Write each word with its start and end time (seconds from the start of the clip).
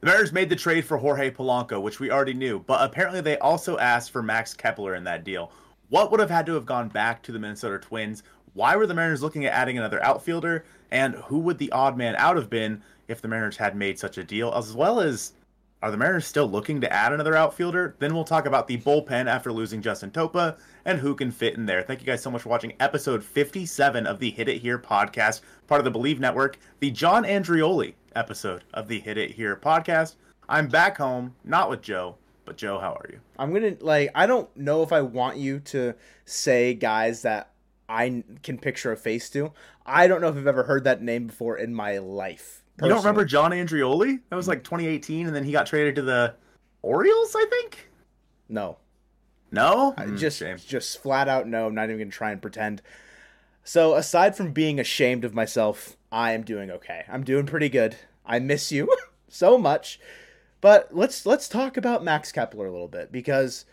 The 0.00 0.06
Mariners 0.06 0.32
made 0.32 0.48
the 0.48 0.54
trade 0.54 0.84
for 0.84 0.96
Jorge 0.96 1.32
Polanco, 1.32 1.82
which 1.82 1.98
we 1.98 2.12
already 2.12 2.32
knew, 2.32 2.60
but 2.60 2.88
apparently 2.88 3.20
they 3.20 3.36
also 3.38 3.78
asked 3.78 4.12
for 4.12 4.22
Max 4.22 4.54
Kepler 4.54 4.94
in 4.94 5.02
that 5.04 5.24
deal. 5.24 5.50
What 5.88 6.12
would 6.12 6.20
have 6.20 6.30
had 6.30 6.46
to 6.46 6.54
have 6.54 6.66
gone 6.66 6.88
back 6.88 7.20
to 7.24 7.32
the 7.32 7.38
Minnesota 7.40 7.78
Twins? 7.78 8.22
Why 8.54 8.76
were 8.76 8.86
the 8.86 8.94
Mariners 8.94 9.22
looking 9.22 9.44
at 9.44 9.52
adding 9.52 9.76
another 9.76 10.00
outfielder? 10.04 10.64
And 10.92 11.16
who 11.16 11.40
would 11.40 11.58
the 11.58 11.72
odd 11.72 11.96
man 11.96 12.14
out 12.14 12.36
have 12.36 12.48
been 12.48 12.80
if 13.08 13.20
the 13.20 13.26
Mariners 13.26 13.56
had 13.56 13.74
made 13.74 13.98
such 13.98 14.18
a 14.18 14.24
deal? 14.24 14.54
As 14.54 14.72
well 14.72 15.00
as, 15.00 15.32
are 15.80 15.92
the 15.92 15.96
Mariners 15.96 16.26
still 16.26 16.48
looking 16.48 16.80
to 16.80 16.92
add 16.92 17.12
another 17.12 17.36
outfielder? 17.36 17.94
Then 18.00 18.12
we'll 18.12 18.24
talk 18.24 18.46
about 18.46 18.66
the 18.66 18.78
bullpen 18.78 19.26
after 19.26 19.52
losing 19.52 19.80
Justin 19.80 20.10
Topa 20.10 20.58
and 20.84 20.98
who 20.98 21.14
can 21.14 21.30
fit 21.30 21.54
in 21.54 21.66
there. 21.66 21.82
Thank 21.82 22.00
you 22.00 22.06
guys 22.06 22.20
so 22.20 22.30
much 22.30 22.42
for 22.42 22.48
watching 22.48 22.72
episode 22.80 23.22
57 23.22 24.06
of 24.06 24.18
the 24.18 24.30
Hit 24.30 24.48
It 24.48 24.60
Here 24.60 24.78
podcast, 24.78 25.42
part 25.68 25.84
of 25.84 25.84
the 25.84 25.96
Bleav 25.96 26.18
Network, 26.18 26.58
the 26.80 26.90
John 26.90 27.22
Andreoli 27.22 27.94
episode 28.16 28.64
of 28.74 28.88
the 28.88 28.98
Hit 28.98 29.18
It 29.18 29.30
Here 29.30 29.54
podcast. 29.54 30.16
I'm 30.48 30.66
back 30.66 30.96
home, 30.96 31.36
not 31.44 31.70
with 31.70 31.82
Joe, 31.82 32.16
but 32.44 32.56
Joe, 32.56 32.80
how 32.80 32.94
are 32.94 33.06
you? 33.10 33.20
I'm 33.38 33.52
gonna 33.52 33.76
like. 33.80 34.10
I 34.16 34.26
don't 34.26 34.54
know 34.56 34.82
if 34.82 34.92
I 34.92 35.02
want 35.02 35.36
you 35.36 35.60
to 35.60 35.94
say 36.24 36.74
guys 36.74 37.22
that 37.22 37.52
I 37.88 38.24
can 38.42 38.58
picture 38.58 38.90
a 38.90 38.96
face 38.96 39.30
to. 39.30 39.52
I 39.86 40.08
don't 40.08 40.20
know 40.20 40.28
if 40.28 40.36
I've 40.36 40.46
ever 40.46 40.64
heard 40.64 40.84
that 40.84 41.02
name 41.02 41.28
before 41.28 41.56
in 41.56 41.72
my 41.72 41.98
life. 41.98 42.64
Personally. 42.78 42.90
You 42.90 42.94
don't 42.94 43.04
remember 43.04 43.24
John 43.24 43.50
Andreoli? 43.50 44.20
That 44.30 44.36
was 44.36 44.46
like 44.46 44.62
2018, 44.62 45.26
and 45.26 45.34
then 45.34 45.42
he 45.42 45.50
got 45.50 45.66
traded 45.66 45.96
to 45.96 46.02
the 46.02 46.36
Orioles, 46.80 47.34
I 47.36 47.44
think. 47.50 47.88
No. 48.48 48.78
No, 49.50 49.94
mm, 49.96 50.18
just 50.18 50.38
shame. 50.38 50.58
just 50.58 51.02
flat 51.02 51.26
out 51.26 51.48
no. 51.48 51.66
I'm 51.66 51.74
not 51.74 51.84
even 51.84 51.98
gonna 51.98 52.10
try 52.10 52.30
and 52.30 52.40
pretend. 52.40 52.82
So 53.64 53.94
aside 53.94 54.36
from 54.36 54.52
being 54.52 54.78
ashamed 54.78 55.24
of 55.24 55.34
myself, 55.34 55.96
I 56.12 56.32
am 56.32 56.42
doing 56.42 56.70
okay. 56.70 57.04
I'm 57.08 57.24
doing 57.24 57.46
pretty 57.46 57.68
good. 57.68 57.96
I 58.24 58.38
miss 58.38 58.70
you 58.70 58.88
so 59.28 59.58
much. 59.58 59.98
But 60.60 60.94
let's 60.94 61.24
let's 61.24 61.48
talk 61.48 61.76
about 61.76 62.04
Max 62.04 62.30
Kepler 62.30 62.66
a 62.66 62.70
little 62.70 62.88
bit 62.88 63.10
because 63.10 63.64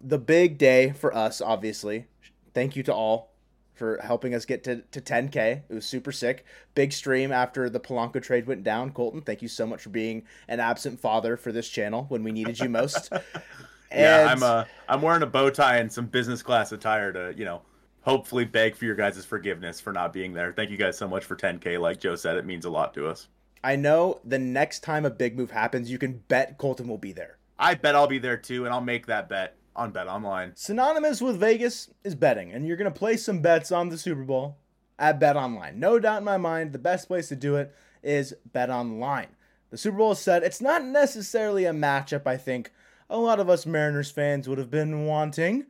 the 0.00 0.18
big 0.18 0.58
day 0.58 0.92
for 0.92 1.14
us, 1.14 1.40
obviously. 1.40 2.06
Thank 2.52 2.76
you 2.76 2.82
to 2.84 2.94
all 2.94 3.33
for 3.74 3.98
helping 4.02 4.34
us 4.34 4.44
get 4.44 4.64
to, 4.64 4.82
to 4.92 5.00
10K. 5.00 5.62
It 5.68 5.74
was 5.74 5.84
super 5.84 6.12
sick. 6.12 6.44
Big 6.74 6.92
stream 6.92 7.32
after 7.32 7.68
the 7.68 7.80
Polanco 7.80 8.22
trade 8.22 8.46
went 8.46 8.64
down. 8.64 8.92
Colton, 8.92 9.20
thank 9.20 9.42
you 9.42 9.48
so 9.48 9.66
much 9.66 9.82
for 9.82 9.90
being 9.90 10.24
an 10.48 10.60
absent 10.60 11.00
father 11.00 11.36
for 11.36 11.52
this 11.52 11.68
channel 11.68 12.06
when 12.08 12.22
we 12.22 12.32
needed 12.32 12.58
you 12.58 12.68
most. 12.68 13.12
yeah, 13.92 14.28
I'm 14.30 14.42
uh 14.42 14.64
I'm 14.88 15.02
wearing 15.02 15.22
a 15.22 15.26
bow 15.26 15.50
tie 15.50 15.78
and 15.78 15.92
some 15.92 16.06
business 16.06 16.42
class 16.42 16.72
attire 16.72 17.12
to, 17.12 17.34
you 17.36 17.44
know, 17.44 17.62
hopefully 18.02 18.44
beg 18.44 18.76
for 18.76 18.84
your 18.84 18.94
guys' 18.94 19.24
forgiveness 19.24 19.80
for 19.80 19.92
not 19.92 20.12
being 20.12 20.32
there. 20.32 20.52
Thank 20.52 20.70
you 20.70 20.76
guys 20.76 20.96
so 20.96 21.08
much 21.08 21.24
for 21.24 21.36
10K. 21.36 21.80
Like 21.80 22.00
Joe 22.00 22.14
said, 22.16 22.36
it 22.36 22.46
means 22.46 22.64
a 22.64 22.70
lot 22.70 22.94
to 22.94 23.08
us. 23.08 23.28
I 23.62 23.76
know 23.76 24.20
the 24.24 24.38
next 24.38 24.80
time 24.80 25.06
a 25.06 25.10
big 25.10 25.36
move 25.36 25.50
happens, 25.50 25.90
you 25.90 25.98
can 25.98 26.22
bet 26.28 26.58
Colton 26.58 26.86
will 26.86 26.98
be 26.98 27.12
there. 27.12 27.38
I 27.58 27.74
bet 27.74 27.94
I'll 27.94 28.06
be 28.06 28.18
there 28.18 28.36
too, 28.36 28.66
and 28.66 28.74
I'll 28.74 28.80
make 28.80 29.06
that 29.06 29.28
bet 29.28 29.56
on 29.76 29.90
Bet 29.90 30.06
Online. 30.06 30.52
Synonymous 30.54 31.20
with 31.20 31.38
Vegas 31.38 31.90
is 32.04 32.14
betting, 32.14 32.52
and 32.52 32.66
you're 32.66 32.76
going 32.76 32.92
to 32.92 32.98
place 32.98 33.24
some 33.24 33.40
bets 33.40 33.72
on 33.72 33.88
the 33.88 33.98
Super 33.98 34.22
Bowl 34.22 34.58
at 34.98 35.18
Bet 35.18 35.36
Online. 35.36 35.78
No 35.78 35.98
doubt 35.98 36.18
in 36.18 36.24
my 36.24 36.36
mind, 36.36 36.72
the 36.72 36.78
best 36.78 37.08
place 37.08 37.28
to 37.28 37.36
do 37.36 37.56
it 37.56 37.74
is 38.02 38.34
Bet 38.52 38.70
Online. 38.70 39.28
The 39.70 39.78
Super 39.78 39.98
Bowl 39.98 40.12
is 40.12 40.20
set. 40.20 40.42
It's 40.42 40.60
not 40.60 40.84
necessarily 40.84 41.64
a 41.64 41.72
matchup 41.72 42.26
I 42.26 42.36
think 42.36 42.70
a 43.10 43.18
lot 43.18 43.40
of 43.40 43.50
us 43.50 43.66
Mariners 43.66 44.10
fans 44.10 44.48
would 44.48 44.58
have 44.58 44.70
been 44.70 45.06
wanting. 45.06 45.66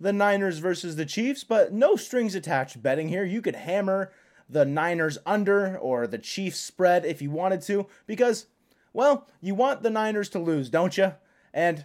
The 0.00 0.12
Niners 0.12 0.58
versus 0.58 0.96
the 0.96 1.06
Chiefs, 1.06 1.42
but 1.42 1.72
no 1.72 1.96
strings 1.96 2.34
attached 2.34 2.82
betting 2.82 3.08
here. 3.08 3.24
You 3.24 3.42
could 3.42 3.56
hammer 3.56 4.12
the 4.48 4.64
Niners 4.64 5.18
under 5.26 5.76
or 5.76 6.06
the 6.06 6.18
Chiefs 6.18 6.58
spread 6.58 7.04
if 7.04 7.20
you 7.20 7.30
wanted 7.30 7.62
to, 7.62 7.86
because, 8.06 8.46
well, 8.92 9.26
you 9.40 9.54
want 9.54 9.82
the 9.82 9.90
Niners 9.90 10.28
to 10.30 10.38
lose, 10.38 10.70
don't 10.70 10.96
you? 10.96 11.14
And 11.52 11.84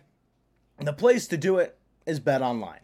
the 0.86 0.94
place 0.94 1.28
to 1.28 1.38
do 1.38 1.58
it 1.58 1.78
is 2.06 2.20
Bet 2.20 2.42
Online. 2.42 2.80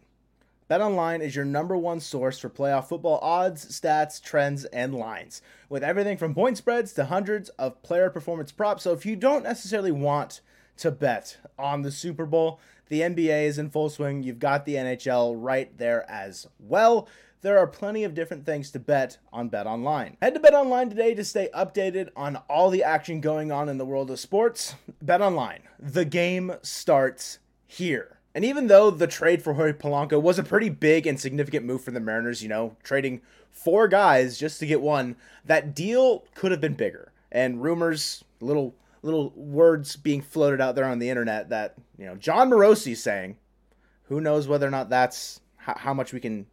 Bet 0.68 0.82
Online 0.82 1.22
is 1.22 1.36
your 1.36 1.46
number 1.46 1.76
one 1.76 2.00
source 2.00 2.38
for 2.38 2.50
playoff 2.50 2.88
football 2.88 3.20
odds, 3.22 3.66
stats, 3.66 4.22
trends, 4.22 4.66
and 4.66 4.94
lines, 4.94 5.42
with 5.68 5.84
everything 5.84 6.18
from 6.18 6.36
point 6.36 6.58
spreads 6.58 6.94
to 6.94 7.06
hundreds 7.06 7.50
of 7.50 7.82
player 7.82 8.10
performance 8.10 8.52
props. 8.52 8.84
So 8.84 8.94
if 8.94 9.06
you 9.06 9.16
don't 9.16 9.44
necessarily 9.44 9.92
want 9.92 10.42
to 10.78 10.92
bet 10.92 11.38
on 11.58 11.82
the 11.82 11.92
Super 11.92 12.26
Bowl, 12.26 12.60
the 12.88 13.02
NBA 13.02 13.46
is 13.46 13.58
in 13.58 13.70
full 13.70 13.90
swing. 13.90 14.24
You've 14.24 14.40
got 14.40 14.66
the 14.66 14.76
NHL 14.76 15.36
right 15.38 15.76
there 15.78 16.10
as 16.10 16.48
well 16.60 17.08
there 17.42 17.58
are 17.58 17.68
plenty 17.68 18.04
of 18.04 18.14
different 18.14 18.46
things 18.46 18.72
to 18.72 18.80
bet 18.80 19.18
on 19.32 19.48
Bet 19.48 19.66
Online. 19.66 20.18
Head 20.22 20.34
to 20.34 20.40
Bet 20.40 20.54
Online 20.54 20.90
today 20.90 21.14
to 21.14 21.24
stay 21.24 21.50
updated 21.56 22.10
on 22.16 22.36
all 22.50 22.70
the 22.70 22.84
action 22.84 23.22
going 23.22 23.52
on 23.52 23.70
in 23.70 23.78
the 23.78 23.86
world 23.86 24.12
of 24.12 24.20
sports. 24.20 24.76
Bet 25.02 25.22
Online, 25.22 25.62
the 25.80 26.06
game 26.06 26.54
starts 26.62 27.40
here. 27.72 28.18
And 28.34 28.44
even 28.44 28.68
though 28.68 28.90
the 28.90 29.08
trade 29.08 29.42
for 29.44 29.54
Jorge 29.54 29.74
Polanco 29.74 30.22
was 30.22 30.40
a 30.40 30.44
pretty 30.44 30.70
big 30.70 31.06
and 31.06 31.20
significant 31.20 31.66
move 31.66 31.84
for 31.84 31.92
the 31.92 32.00
Mariners, 32.00 32.42
you 32.42 32.50
know, 32.50 32.76
trading 32.84 33.22
four 33.52 33.88
guys 33.88 34.38
just 34.38 34.60
to 34.60 34.66
get 34.66 34.82
one, 34.82 35.16
that 35.46 35.76
deal 35.76 36.26
could 36.34 36.52
have 36.52 36.62
been 36.62 36.74
bigger. 36.74 37.12
And 37.32 37.62
rumors, 37.62 38.24
little 38.42 38.76
little 39.02 39.32
words 39.36 39.96
being 39.96 40.22
floated 40.22 40.60
out 40.60 40.76
there 40.76 40.86
on 40.86 41.00
the 41.00 41.10
internet 41.10 41.50
that, 41.50 41.76
you 41.98 42.06
know, 42.06 42.16
Jon 42.16 42.50
Morosi 42.50 42.98
saying, 42.98 43.38
who 44.04 44.20
knows 44.20 44.48
whether 44.48 44.68
or 44.68 44.72
not 44.72 44.90
that's 44.90 45.40
how 45.58 45.94
much 45.94 46.12
we 46.12 46.20
can 46.20 46.48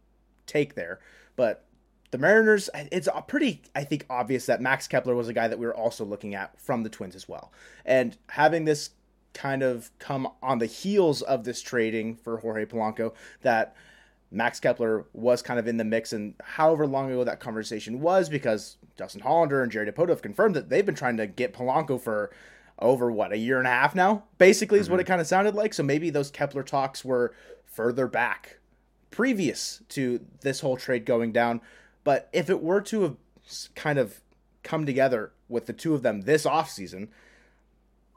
take 0.45 0.75
there. 0.75 0.99
But 1.35 1.65
the 2.11 2.17
Mariners, 2.17 2.69
it's 2.73 3.09
pretty, 3.27 3.63
I 3.75 3.83
think, 3.83 4.05
obvious 4.09 4.45
that 4.45 4.61
Max 4.61 4.87
Kepler 4.87 5.15
was 5.15 5.27
a 5.27 5.33
guy 5.33 5.47
that 5.47 5.59
we 5.59 5.65
were 5.65 5.75
also 5.75 6.05
looking 6.05 6.35
at 6.35 6.59
from 6.59 6.83
the 6.83 6.89
Twins 6.89 7.15
as 7.15 7.27
well. 7.27 7.51
And 7.85 8.17
having 8.29 8.65
this 8.65 8.91
kind 9.37 9.61
of 9.61 9.91
come 9.99 10.27
on 10.41 10.57
the 10.57 10.65
heels 10.65 11.21
of 11.21 11.43
this 11.43 11.61
trading 11.61 12.15
for 12.15 12.37
Jorge 12.37 12.65
Polanco, 12.65 13.13
that 13.43 13.75
Max 14.31 14.59
Kepler 14.59 15.05
was 15.13 15.41
kind 15.41 15.59
of 15.59 15.67
in 15.67 15.77
the 15.77 15.85
mix, 15.85 16.11
and 16.11 16.33
however 16.43 16.85
long 16.87 17.11
ago 17.11 17.23
that 17.23 17.39
conversation 17.39 18.01
was, 18.01 18.27
because 18.27 18.77
Justin 18.97 19.21
Hollander 19.21 19.61
and 19.61 19.71
Jerry 19.71 19.89
Dipoto 19.89 20.09
have 20.09 20.21
confirmed 20.21 20.55
that 20.55 20.69
they've 20.69 20.85
been 20.85 20.95
trying 20.95 21.17
to 21.17 21.27
get 21.27 21.53
Polanco 21.53 22.01
for 22.01 22.31
over 22.79 23.11
what 23.11 23.31
a 23.31 23.37
year 23.37 23.59
and 23.59 23.67
a 23.67 23.71
half 23.71 23.95
now. 23.95 24.23
Basically, 24.37 24.79
is 24.79 24.85
mm-hmm. 24.85 24.93
what 24.93 24.99
it 24.99 25.07
kind 25.07 25.21
of 25.21 25.27
sounded 25.27 25.55
like. 25.55 25.73
So 25.73 25.83
maybe 25.83 26.09
those 26.09 26.31
Kepler 26.31 26.63
talks 26.63 27.05
were 27.05 27.33
further 27.65 28.07
back 28.07 28.57
previous 29.11 29.81
to 29.89 30.19
this 30.41 30.59
whole 30.59 30.77
trade 30.77 31.05
going 31.05 31.31
down. 31.31 31.61
But 32.03 32.29
if 32.33 32.49
it 32.49 32.61
were 32.61 32.81
to 32.81 33.01
have 33.01 33.15
kind 33.75 33.97
of 33.97 34.21
come 34.63 34.85
together 34.85 35.31
with 35.47 35.65
the 35.65 35.73
two 35.73 35.95
of 35.95 36.03
them 36.03 36.21
this 36.21 36.45
offseason, 36.45 37.07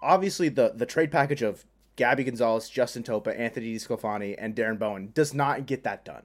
obviously 0.02 0.48
the, 0.48 0.72
the 0.74 0.86
trade 0.86 1.10
package 1.10 1.42
of 1.42 1.64
Gabby 1.96 2.24
Gonzalez, 2.24 2.68
Justin 2.68 3.02
Topa, 3.02 3.38
Anthony 3.38 3.74
DeSclafani, 3.74 4.34
and 4.38 4.54
Darren 4.54 4.78
Bowen 4.78 5.10
does 5.14 5.34
not 5.34 5.66
get 5.66 5.84
that 5.84 6.04
done 6.04 6.22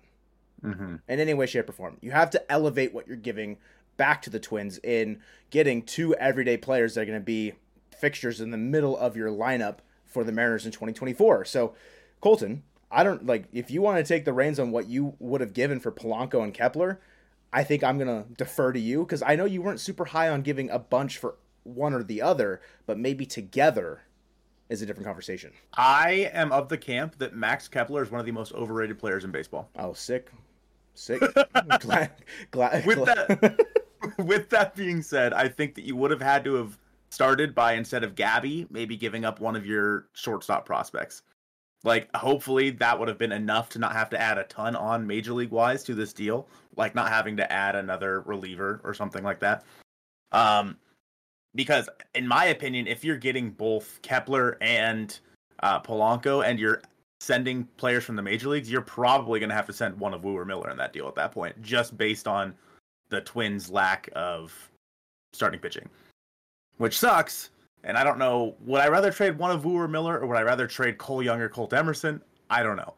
mm-hmm. 0.63 0.96
in 1.08 1.19
any 1.19 1.34
way, 1.34 1.46
shape, 1.46 1.69
or 1.69 1.74
form. 1.74 1.97
You 2.02 2.12
have 2.12 2.30
to 2.31 2.52
elevate 2.52 2.94
what 2.94 3.08
you're 3.08 3.18
giving 3.18 3.58
back 3.97 4.22
to 4.24 4.30
the 4.30 4.40
Twins 4.40 4.78
in 4.80 5.19
getting 5.50 5.81
two 5.81 6.16
everyday 6.16 6.58
players 6.58 6.96
that 6.96 7.02
are 7.02 7.06
going 7.06 7.19
to 7.19 7.24
be 7.24 7.53
fixtures 7.97 8.41
in 8.41 8.52
the 8.52 8.58
middle 8.58 8.97
of 8.97 9.16
your 9.16 9.30
lineup 9.30 9.78
for 10.06 10.24
the 10.24 10.31
Mariners 10.31 10.66
in 10.66 10.72
2024. 10.72 11.46
So, 11.46 11.75
Colton, 12.22 12.64
I 12.91 13.03
don't 13.03 13.25
like 13.25 13.46
if 13.52 13.72
you 13.72 13.81
want 13.81 13.97
to 13.97 14.03
take 14.03 14.25
the 14.25 14.34
reins 14.34 14.59
on 14.59 14.72
what 14.72 14.88
you 14.88 15.16
would 15.19 15.41
have 15.41 15.53
given 15.53 15.80
for 15.80 15.91
Polanco 15.91 16.44
and 16.44 16.53
Kepler. 16.53 17.00
I 17.52 17.64
think 17.64 17.84
I'm 17.84 17.97
gonna 17.97 18.25
defer 18.38 18.74
to 18.74 18.80
you 18.80 19.03
because 19.03 19.22
I 19.22 19.35
know 19.35 19.46
you 19.46 19.62
weren't 19.62 19.80
super 19.80 20.06
high 20.06 20.30
on 20.30 20.41
giving 20.41 20.69
a 20.69 20.80
bunch 20.80 21.18
for 21.18 21.35
one 21.66 21.94
or 21.94 22.03
the 22.03 22.22
other, 22.22 22.62
but 22.86 22.98
maybe 22.98 23.26
together 23.26 24.02
is 24.70 24.81
a 24.81 24.86
different 24.86 25.06
conversation. 25.06 25.52
I 25.74 26.30
am 26.34 26.52
of 26.52 26.70
the 26.70 26.78
camp 26.78 27.18
that 27.18 27.36
Max 27.36 27.68
Kepler 27.68 28.03
is 28.03 28.12
one 28.12 28.20
of 28.20 28.26
the 28.26 28.31
most 28.31 28.53
overrated 28.53 28.98
players 28.98 29.24
in 29.24 29.31
baseball. 29.31 29.70
Oh, 29.78 29.94
sick, 29.94 30.31
sick. 30.94 31.22
glad, 31.80 32.12
glad, 32.52 32.86
with 32.86 32.98
glad. 32.98 33.28
that, 33.28 33.59
with 34.18 34.50
that 34.50 34.76
being 34.76 35.02
said, 35.02 35.34
I 35.34 35.48
think 35.48 35.76
that 35.76 35.84
you 35.84 35.96
would 35.96 36.12
have 36.12 36.22
had 36.22 36.44
to 36.46 36.56
have 36.56 36.78
started 37.09 37.53
by 37.53 37.74
instead 37.74 38.03
of 38.03 38.16
Gabby, 38.16 38.68
maybe 38.70 38.97
giving 38.97 39.26
up 39.26 39.40
one 39.40 39.56
of 39.56 39.66
your 39.66 40.08
shortstop 40.14 40.66
prospects. 40.66 41.22
Like, 41.84 42.09
hopefully, 42.16 42.72
that 42.72 42.97
would 42.97 43.08
have 43.08 43.20
been 43.20 43.32
enough 43.32 43.70
to 43.70 43.79
not 43.79 43.94
have 43.94 44.09
to 44.09 44.20
add 44.20 44.40
a 44.40 44.44
ton 44.46 44.76
on 44.76 45.06
major 45.06 45.34
league 45.34 45.52
wise 45.52 45.84
to 45.84 45.94
this 45.94 46.14
deal, 46.14 46.47
like 46.76 46.96
not 46.96 47.09
having 47.09 47.38
to 47.38 47.52
add 47.52 47.76
another 47.76 48.22
reliever 48.22 48.82
or 48.84 48.96
something 48.96 49.23
like 49.23 49.40
that. 49.41 49.64
Um, 50.32 50.78
because 51.55 51.90
in 52.13 52.28
my 52.28 52.46
opinion, 52.46 52.87
if 52.87 53.03
you're 53.03 53.17
getting 53.17 53.49
both 53.49 53.99
Kepler 54.02 54.57
and 54.61 55.17
uh, 55.63 55.79
Polanco, 55.79 56.46
and 56.46 56.59
you're 56.59 56.81
sending 57.19 57.63
players 57.78 58.03
from 58.03 58.16
the 58.16 58.22
major 58.22 58.49
leagues, 58.49 58.69
you're 58.69 58.81
probably 58.81 59.40
going 59.40 59.49
to 59.49 59.55
have 59.55 59.66
to 59.67 59.73
send 59.73 59.97
one 59.97 60.13
of 60.13 60.23
Woo 60.23 60.37
or 60.37 60.46
Miller 60.46 60.69
in 60.69 60.78
that 60.78 60.93
deal 60.93 61.07
at 61.07 61.16
that 61.16 61.31
point, 61.31 61.59
just 61.61 61.97
based 61.97 62.28
on 62.28 62.53
the 63.09 63.22
Twins' 63.22 63.69
lack 63.69 64.09
of 64.16 64.53
starting 65.34 65.59
pitching, 65.59 65.90
which 66.78 66.99
sucks 66.99 67.49
and 67.85 67.97
I 67.97 68.03
don't 68.03 68.17
know, 68.17 68.55
would 68.66 68.81
I 68.81 68.87
rather 68.87 69.11
trade 69.11 69.37
one 69.37 69.51
of 69.51 69.63
Woo 69.63 69.78
or 69.78 69.87
Miller 69.87 70.19
or 70.19 70.25
would 70.25 70.37
I 70.37 70.41
rather 70.41 70.66
trade 70.66 70.97
Cole 70.97 71.22
Young 71.22 71.40
or 71.40 71.47
Colt 71.47 71.72
Emerson? 71.72 72.19
I 72.49 72.63
don't 72.63 72.75
know. 72.75 72.96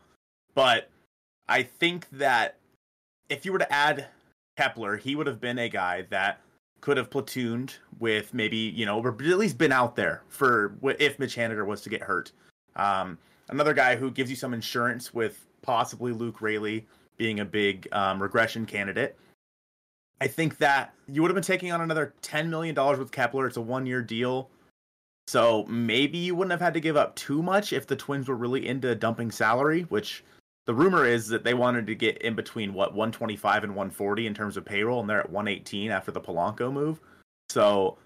But 0.55 0.89
I 1.49 1.61
think 1.63 2.09
that 2.11 2.57
if 3.29 3.45
you 3.45 3.51
were 3.51 3.59
to 3.59 3.71
add 3.71 4.07
Kepler, 4.55 4.95
he 4.95 5.15
would 5.15 5.27
have 5.27 5.41
been 5.41 5.59
a 5.59 5.67
guy 5.67 6.03
that 6.09 6.39
could 6.81 6.97
have 6.97 7.09
platooned 7.09 7.77
with 7.99 8.33
maybe 8.33 8.57
you 8.57 8.85
know, 8.85 8.99
or 8.99 9.09
at 9.09 9.37
least 9.37 9.57
been 9.57 9.71
out 9.71 9.95
there 9.95 10.23
for 10.27 10.75
if 10.99 11.19
Mitch 11.19 11.35
Haniger 11.35 11.65
was 11.65 11.81
to 11.81 11.89
get 11.89 12.01
hurt. 12.01 12.31
Um, 12.75 13.17
another 13.49 13.73
guy 13.73 13.95
who 13.95 14.11
gives 14.11 14.29
you 14.29 14.35
some 14.35 14.53
insurance 14.53 15.13
with 15.13 15.45
possibly 15.61 16.13
Luke 16.13 16.41
Raley 16.41 16.85
being 17.17 17.39
a 17.39 17.45
big 17.45 17.87
um, 17.91 18.21
regression 18.21 18.65
candidate. 18.65 19.17
I 20.21 20.27
think 20.27 20.57
that 20.57 20.93
you 21.07 21.21
would 21.21 21.29
have 21.29 21.35
been 21.35 21.43
taking 21.43 21.71
on 21.71 21.81
another 21.81 22.13
$10 22.21 22.47
million 22.49 22.75
with 22.97 23.11
Kepler. 23.11 23.47
It's 23.47 23.57
a 23.57 23.61
one 23.61 23.85
year 23.85 24.01
deal. 24.01 24.49
So 25.27 25.65
maybe 25.65 26.17
you 26.17 26.35
wouldn't 26.35 26.51
have 26.51 26.61
had 26.61 26.73
to 26.73 26.79
give 26.79 26.95
up 26.95 27.15
too 27.15 27.43
much 27.43 27.73
if 27.73 27.85
the 27.85 27.95
Twins 27.95 28.27
were 28.27 28.35
really 28.35 28.67
into 28.67 28.95
dumping 28.95 29.29
salary, 29.29 29.81
which 29.83 30.23
the 30.67 30.75
rumor 30.75 31.05
is 31.05 31.29
that 31.29 31.45
they 31.45 31.53
wanted 31.53 31.87
to 31.87 31.95
get 31.95 32.17
in 32.19 32.35
between 32.35 32.73
what 32.73 32.93
125 32.93 33.63
and 33.63 33.73
140 33.73 34.27
in 34.27 34.33
terms 34.33 34.57
of 34.57 34.65
payroll, 34.65 34.99
and 34.99 35.09
they're 35.09 35.21
at 35.21 35.31
118 35.31 35.91
after 35.91 36.11
the 36.11 36.19
Polanco 36.19 36.71
move. 36.71 36.99
So 37.49 37.97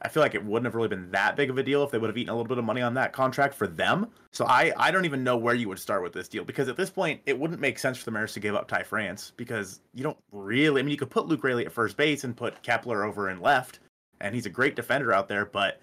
I 0.00 0.06
feel 0.08 0.22
like 0.22 0.36
it 0.36 0.44
wouldn't 0.44 0.66
have 0.66 0.76
really 0.76 0.88
been 0.88 1.10
that 1.10 1.34
big 1.34 1.50
of 1.50 1.58
a 1.58 1.62
deal 1.64 1.82
if 1.82 1.90
they 1.90 1.98
would 1.98 2.08
have 2.08 2.16
eaten 2.16 2.30
a 2.32 2.36
little 2.36 2.46
bit 2.46 2.58
of 2.58 2.64
money 2.64 2.82
on 2.82 2.94
that 2.94 3.12
contract 3.12 3.52
for 3.52 3.66
them. 3.66 4.08
So 4.32 4.44
I, 4.44 4.72
I 4.76 4.92
don't 4.92 5.04
even 5.04 5.24
know 5.24 5.36
where 5.36 5.56
you 5.56 5.68
would 5.68 5.80
start 5.80 6.04
with 6.04 6.12
this 6.12 6.28
deal 6.28 6.44
because 6.44 6.68
at 6.68 6.76
this 6.76 6.88
point 6.88 7.20
it 7.26 7.36
wouldn't 7.36 7.60
make 7.60 7.80
sense 7.80 7.98
for 7.98 8.04
the 8.04 8.12
Mariners 8.12 8.34
to 8.34 8.40
give 8.40 8.54
up 8.54 8.68
Ty 8.68 8.84
France 8.84 9.32
because 9.36 9.80
you 9.92 10.04
don't 10.04 10.18
really. 10.30 10.80
I 10.80 10.84
mean, 10.84 10.92
you 10.92 10.96
could 10.96 11.10
put 11.10 11.26
Luke 11.26 11.42
Raley 11.42 11.66
at 11.66 11.72
first 11.72 11.96
base 11.96 12.22
and 12.22 12.36
put 12.36 12.62
Kepler 12.62 13.02
over 13.02 13.28
in 13.28 13.40
left, 13.40 13.80
and 14.20 14.36
he's 14.36 14.46
a 14.46 14.50
great 14.50 14.76
defender 14.76 15.12
out 15.12 15.26
there. 15.26 15.46
But 15.46 15.80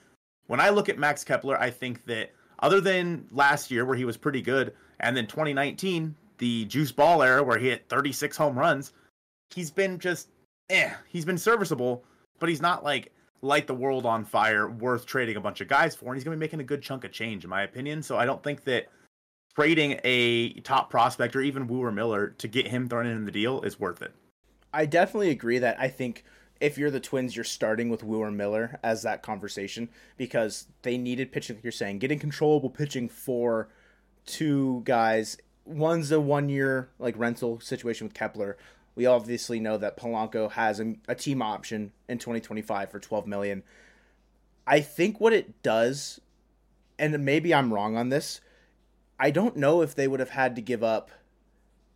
when 0.48 0.62
I 0.62 0.70
look 0.70 0.88
at 0.88 0.98
Max 0.98 1.26
Kepler, 1.26 1.60
I 1.60 1.72
think 1.72 2.06
that 2.06 2.32
other 2.60 2.80
than 2.80 3.28
last 3.32 3.70
year 3.70 3.84
where 3.84 3.98
he 3.98 4.06
was 4.06 4.16
pretty 4.16 4.42
good, 4.42 4.74
and 5.00 5.18
then 5.18 5.26
2019, 5.26 6.16
the 6.42 6.66
juice 6.66 6.92
ball 6.92 7.22
era 7.22 7.44
where 7.44 7.60
he 7.60 7.70
hit 7.70 7.88
36 7.88 8.36
home 8.36 8.58
runs, 8.58 8.94
he's 9.52 9.70
been 9.70 10.00
just 10.00 10.30
eh. 10.72 10.90
He's 11.08 11.24
been 11.24 11.38
serviceable, 11.38 12.04
but 12.40 12.50
he's 12.50 12.62
not 12.62 12.84
like 12.84 13.14
light 13.44 13.68
the 13.68 13.76
world 13.76 14.08
on 14.08 14.26
fire, 14.26 14.68
worth 14.68 15.06
trading 15.06 15.38
a 15.38 15.42
bunch 15.42 15.62
of 15.62 15.68
guys 15.68 15.96
for, 15.96 16.06
and 16.06 16.16
he's 16.16 16.24
going 16.24 16.34
to 16.34 16.38
be 16.38 16.44
making 16.44 16.60
a 16.60 16.64
good 16.64 16.82
chunk 16.82 17.04
of 17.04 17.12
change, 17.12 17.44
in 17.44 17.50
my 17.50 17.62
opinion. 17.62 18.02
So 18.02 18.18
I 18.18 18.26
don't 18.26 18.44
think 18.44 18.64
that 18.64 18.88
trading 19.56 20.00
a 20.04 20.54
top 20.62 20.90
prospect 20.90 21.36
or 21.36 21.42
even 21.42 21.68
Woo 21.68 21.84
or 21.84 21.92
Miller 21.92 22.30
to 22.40 22.48
get 22.48 22.68
him 22.68 22.90
thrown 22.90 23.06
in 23.06 23.26
the 23.26 23.32
deal 23.32 23.62
is 23.62 23.80
worth 23.80 24.02
it. 24.02 24.14
I 24.74 24.88
definitely 24.88 25.30
agree 25.30 25.60
that 25.60 25.80
I 25.80 25.90
think 25.90 26.24
if 26.60 26.76
you're 26.76 26.90
the 26.90 27.00
Twins, 27.00 27.36
you're 27.36 27.46
starting 27.46 27.90
with 27.90 28.04
Woo 28.04 28.20
or 28.20 28.32
Miller 28.32 28.80
as 28.84 29.04
that 29.04 29.22
conversation 29.22 29.90
because 30.18 30.68
they 30.82 30.98
needed 30.98 31.32
pitching, 31.32 31.56
like 31.58 31.64
you're 31.64 31.72
saying, 31.72 32.00
getting 32.00 32.18
controllable 32.18 32.70
pitching 32.70 33.10
for 33.10 33.70
two 34.26 34.82
guys. 34.86 35.38
One's 35.66 36.12
a 36.12 36.20
one 36.20 36.50
year 36.50 36.90
like 37.00 37.18
rental 37.18 37.60
situation 37.60 38.08
with 38.08 38.14
Kepler. 38.14 38.58
We 38.96 39.06
obviously 39.06 39.60
know 39.60 39.78
that 39.78 39.98
Polanco 39.98 40.52
has 40.52 40.80
a, 40.80 40.96
a 41.08 41.16
team 41.16 41.42
option 41.42 41.92
in 42.10 42.18
2025 42.18 42.92
for 42.92 43.00
12 43.00 43.28
million. 43.28 43.64
I 44.68 44.82
think 44.82 45.20
what 45.20 45.34
it 45.34 45.62
does, 45.64 46.20
and 47.00 47.24
maybe 47.24 47.54
I'm 47.54 47.74
wrong 47.74 47.98
on 47.98 48.10
this, 48.10 48.42
I 49.20 49.32
don't 49.32 49.56
know 49.56 49.82
if 49.82 49.96
they 49.96 50.08
would 50.08 50.20
have 50.20 50.32
had 50.32 50.56
to 50.56 50.62
give 50.62 50.84
up 50.84 51.12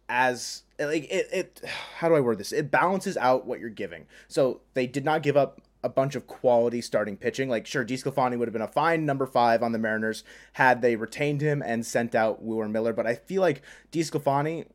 as 0.07 0.63
like 0.79 1.11
it, 1.11 1.27
it 1.31 1.61
how 1.97 2.09
do 2.09 2.15
I 2.15 2.19
word 2.19 2.37
this? 2.37 2.51
It 2.51 2.69
balances 2.69 3.17
out 3.17 3.45
what 3.45 3.59
you're 3.59 3.69
giving. 3.69 4.05
So 4.27 4.61
they 4.73 4.87
did 4.87 5.03
not 5.03 5.23
give 5.23 5.35
up 5.35 5.61
a 5.85 5.89
bunch 5.89 6.15
of 6.15 6.25
quality 6.25 6.81
starting 6.81 7.15
pitching. 7.15 7.47
Like 7.47 7.67
sure, 7.67 7.85
DeSclafani 7.85 8.37
would 8.39 8.47
have 8.47 8.53
been 8.53 8.61
a 8.63 8.67
fine 8.67 9.05
number 9.05 9.27
five 9.27 9.61
on 9.61 9.71
the 9.71 9.77
Mariners 9.77 10.23
had 10.53 10.81
they 10.81 10.95
retained 10.95 11.41
him 11.41 11.61
and 11.61 11.85
sent 11.85 12.15
out 12.15 12.41
Woo 12.41 12.67
Miller. 12.67 12.91
But 12.91 13.05
I 13.05 13.13
feel 13.13 13.41
like 13.41 13.61
DeSclafani 13.91 14.65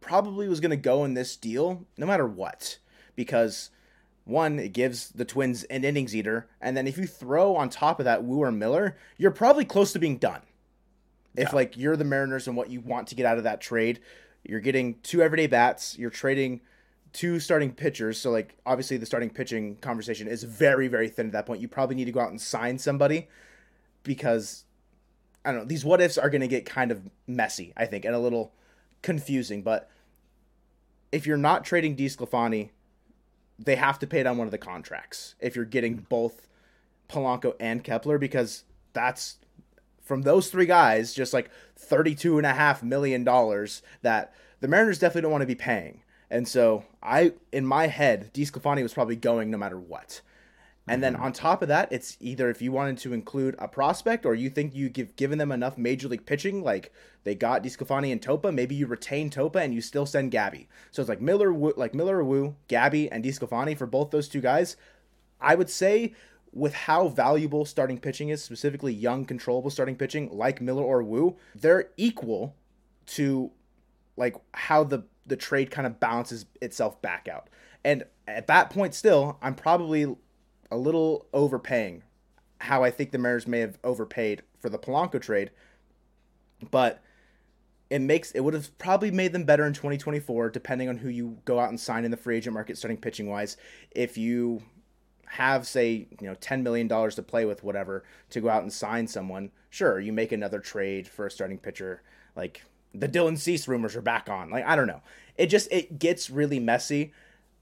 probably 0.00 0.48
was 0.48 0.60
going 0.60 0.70
to 0.70 0.76
go 0.76 1.04
in 1.04 1.14
this 1.14 1.36
deal 1.36 1.84
no 1.98 2.06
matter 2.06 2.26
what 2.26 2.78
because 3.16 3.70
one 4.24 4.58
it 4.58 4.72
gives 4.72 5.10
the 5.10 5.24
twins 5.24 5.64
an 5.64 5.84
innings 5.84 6.14
eater 6.14 6.48
and 6.60 6.76
then 6.76 6.86
if 6.86 6.98
you 6.98 7.06
throw 7.06 7.54
on 7.54 7.68
top 7.68 8.00
of 8.00 8.04
that 8.04 8.24
Woo 8.24 8.40
or 8.40 8.50
Miller 8.50 8.96
you're 9.16 9.30
probably 9.30 9.64
close 9.64 9.92
to 9.92 10.00
being 10.00 10.18
done 10.18 10.42
if 11.36 11.50
yeah. 11.50 11.54
like 11.54 11.76
you're 11.76 11.96
the 11.96 12.04
Mariners 12.04 12.48
and 12.48 12.56
what 12.56 12.68
you 12.68 12.80
want 12.80 13.06
to 13.08 13.14
get 13.14 13.26
out 13.26 13.38
of 13.38 13.44
that 13.44 13.60
trade 13.60 14.00
you're 14.42 14.60
getting 14.60 14.98
two 15.04 15.22
everyday 15.22 15.46
bats 15.46 15.96
you're 15.96 16.10
trading 16.10 16.60
two 17.12 17.38
starting 17.38 17.72
pitchers 17.72 18.18
so 18.18 18.30
like 18.30 18.56
obviously 18.64 18.96
the 18.96 19.06
starting 19.06 19.28
pitching 19.30 19.76
conversation 19.76 20.26
is 20.26 20.44
very 20.44 20.88
very 20.88 21.08
thin 21.08 21.26
at 21.26 21.32
that 21.32 21.46
point 21.46 21.60
you 21.60 21.68
probably 21.68 21.94
need 21.94 22.06
to 22.06 22.12
go 22.12 22.20
out 22.20 22.30
and 22.30 22.40
sign 22.40 22.78
somebody 22.78 23.28
because 24.02 24.64
I 25.44 25.50
don't 25.50 25.60
know 25.60 25.66
these 25.66 25.84
what 25.84 26.00
ifs 26.00 26.16
are 26.16 26.30
going 26.30 26.40
to 26.40 26.48
get 26.48 26.64
kind 26.64 26.90
of 26.90 27.10
messy 27.26 27.72
I 27.76 27.86
think 27.86 28.04
and 28.04 28.14
a 28.14 28.18
little 28.18 28.52
confusing 29.02 29.62
but 29.62 29.90
if 31.12 31.26
you're 31.26 31.36
not 31.36 31.64
trading 31.64 31.94
DeSclafani, 31.94 32.70
they 33.58 33.76
have 33.76 33.98
to 34.00 34.06
pay 34.06 34.22
down 34.22 34.38
one 34.38 34.46
of 34.46 34.50
the 34.50 34.58
contracts 34.58 35.34
if 35.38 35.54
you're 35.54 35.66
getting 35.66 36.06
both 36.08 36.48
Polanco 37.08 37.54
and 37.60 37.84
Kepler 37.84 38.18
because 38.18 38.64
that's 38.94 39.36
from 40.00 40.22
those 40.22 40.48
three 40.48 40.66
guys 40.66 41.12
just 41.12 41.32
like 41.32 41.50
32 41.76 42.38
and 42.38 42.46
a 42.46 42.54
half 42.54 42.82
million 42.82 43.22
dollars 43.22 43.82
that 44.00 44.34
the 44.60 44.68
Mariners 44.68 44.98
definitely 44.98 45.22
don't 45.22 45.32
want 45.32 45.42
to 45.42 45.46
be 45.46 45.54
paying. 45.54 46.01
And 46.32 46.48
so 46.48 46.84
I 47.02 47.34
in 47.52 47.66
my 47.66 47.86
head, 47.88 48.32
DeSclafani 48.32 48.82
was 48.82 48.94
probably 48.94 49.16
going 49.16 49.50
no 49.50 49.58
matter 49.58 49.78
what. 49.78 50.22
And 50.88 51.00
then 51.00 51.14
mm-hmm. 51.14 51.22
on 51.22 51.32
top 51.32 51.62
of 51.62 51.68
that, 51.68 51.92
it's 51.92 52.16
either 52.20 52.50
if 52.50 52.60
you 52.60 52.72
wanted 52.72 52.98
to 52.98 53.12
include 53.12 53.54
a 53.58 53.68
prospect 53.68 54.26
or 54.26 54.34
you 54.34 54.50
think 54.50 54.74
you 54.74 54.88
give 54.88 55.14
given 55.14 55.38
them 55.38 55.52
enough 55.52 55.78
major 55.78 56.08
league 56.08 56.26
pitching, 56.26 56.64
like 56.64 56.92
they 57.22 57.36
got 57.36 57.62
DeSclafani 57.62 58.10
and 58.10 58.20
Topa, 58.20 58.52
maybe 58.52 58.74
you 58.74 58.86
retain 58.86 59.30
Topa 59.30 59.56
and 59.56 59.74
you 59.74 59.80
still 59.80 60.06
send 60.06 60.32
Gabby. 60.32 60.68
So 60.90 61.02
it's 61.02 61.08
like 61.08 61.20
Miller, 61.20 61.52
like 61.52 61.94
Miller 61.94 62.18
or 62.18 62.24
Woo, 62.24 62.56
Gabby 62.66 63.12
and 63.12 63.22
DeSclafani 63.22 63.76
for 63.76 63.86
both 63.86 64.10
those 64.10 64.26
two 64.26 64.40
guys. 64.40 64.76
I 65.40 65.54
would 65.54 65.70
say 65.70 66.14
with 66.52 66.74
how 66.74 67.08
valuable 67.08 67.64
starting 67.64 67.98
pitching 67.98 68.30
is, 68.30 68.42
specifically 68.42 68.92
young 68.92 69.24
controllable 69.24 69.70
starting 69.70 69.96
pitching 69.96 70.30
like 70.32 70.60
Miller 70.60 70.82
or 70.82 71.02
Woo, 71.02 71.36
they're 71.54 71.90
equal 71.96 72.56
to 73.06 73.52
like 74.16 74.34
how 74.52 74.82
the 74.82 75.04
the 75.26 75.36
trade 75.36 75.70
kind 75.70 75.86
of 75.86 76.00
balances 76.00 76.46
itself 76.60 77.00
back 77.02 77.28
out. 77.28 77.48
And 77.84 78.04
at 78.26 78.46
that 78.46 78.70
point 78.70 78.94
still, 78.94 79.38
I'm 79.42 79.54
probably 79.54 80.16
a 80.70 80.76
little 80.76 81.26
overpaying. 81.32 82.02
How 82.58 82.84
I 82.84 82.90
think 82.90 83.10
the 83.10 83.18
Mariners 83.18 83.46
may 83.46 83.60
have 83.60 83.78
overpaid 83.82 84.42
for 84.58 84.68
the 84.68 84.78
Polanco 84.78 85.20
trade, 85.20 85.50
but 86.70 87.02
it 87.90 87.98
makes 88.00 88.30
it 88.30 88.40
would 88.40 88.54
have 88.54 88.76
probably 88.78 89.10
made 89.10 89.32
them 89.32 89.44
better 89.44 89.66
in 89.66 89.72
2024, 89.72 90.50
depending 90.50 90.88
on 90.88 90.96
who 90.96 91.08
you 91.08 91.38
go 91.44 91.58
out 91.58 91.70
and 91.70 91.80
sign 91.80 92.04
in 92.04 92.12
the 92.12 92.16
free 92.16 92.36
agent 92.36 92.54
market, 92.54 92.78
starting 92.78 92.96
pitching 92.96 93.28
wise. 93.28 93.56
If 93.90 94.16
you 94.16 94.62
have 95.32 95.66
say 95.66 96.06
you 96.20 96.28
know 96.28 96.34
10 96.34 96.62
million 96.62 96.86
dollars 96.86 97.14
to 97.14 97.22
play 97.22 97.46
with 97.46 97.64
whatever 97.64 98.04
to 98.28 98.38
go 98.38 98.50
out 98.50 98.62
and 98.62 98.70
sign 98.70 99.06
someone 99.06 99.50
sure 99.70 99.98
you 99.98 100.12
make 100.12 100.30
another 100.30 100.60
trade 100.60 101.08
for 101.08 101.24
a 101.26 101.30
starting 101.30 101.56
pitcher 101.56 102.02
like 102.36 102.62
the 102.94 103.08
Dylan 103.08 103.38
Cease 103.38 103.66
rumors 103.68 103.96
are 103.96 104.02
back 104.02 104.28
on 104.28 104.50
like 104.50 104.64
i 104.66 104.76
don't 104.76 104.86
know 104.86 105.02
it 105.36 105.46
just 105.46 105.70
it 105.72 105.98
gets 105.98 106.30
really 106.30 106.60
messy 106.60 107.12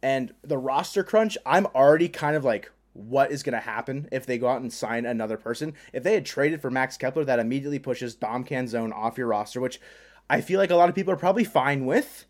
and 0.02 0.32
the 0.42 0.58
roster 0.58 1.04
crunch 1.04 1.38
i'm 1.46 1.66
already 1.66 2.08
kind 2.08 2.36
of 2.36 2.44
like 2.44 2.70
what 2.92 3.30
is 3.30 3.42
going 3.42 3.54
to 3.54 3.60
happen 3.60 4.08
if 4.10 4.26
they 4.26 4.38
go 4.38 4.48
out 4.48 4.60
and 4.60 4.72
sign 4.72 5.06
another 5.06 5.36
person. 5.36 5.74
If 5.92 6.02
they 6.02 6.14
had 6.14 6.26
traded 6.26 6.60
for 6.60 6.70
Max 6.70 6.96
Kepler, 6.96 7.24
that 7.24 7.38
immediately 7.38 7.78
pushes 7.78 8.14
Dom 8.14 8.44
Canzone 8.44 8.92
off 8.92 9.18
your 9.18 9.28
roster, 9.28 9.60
which 9.60 9.80
I 10.28 10.40
feel 10.40 10.58
like 10.58 10.70
a 10.70 10.76
lot 10.76 10.88
of 10.88 10.94
people 10.94 11.12
are 11.12 11.18
probably 11.18 11.44
fine 11.44 11.86
with. 11.86 12.26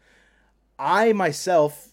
I 0.79 1.13
myself, 1.13 1.91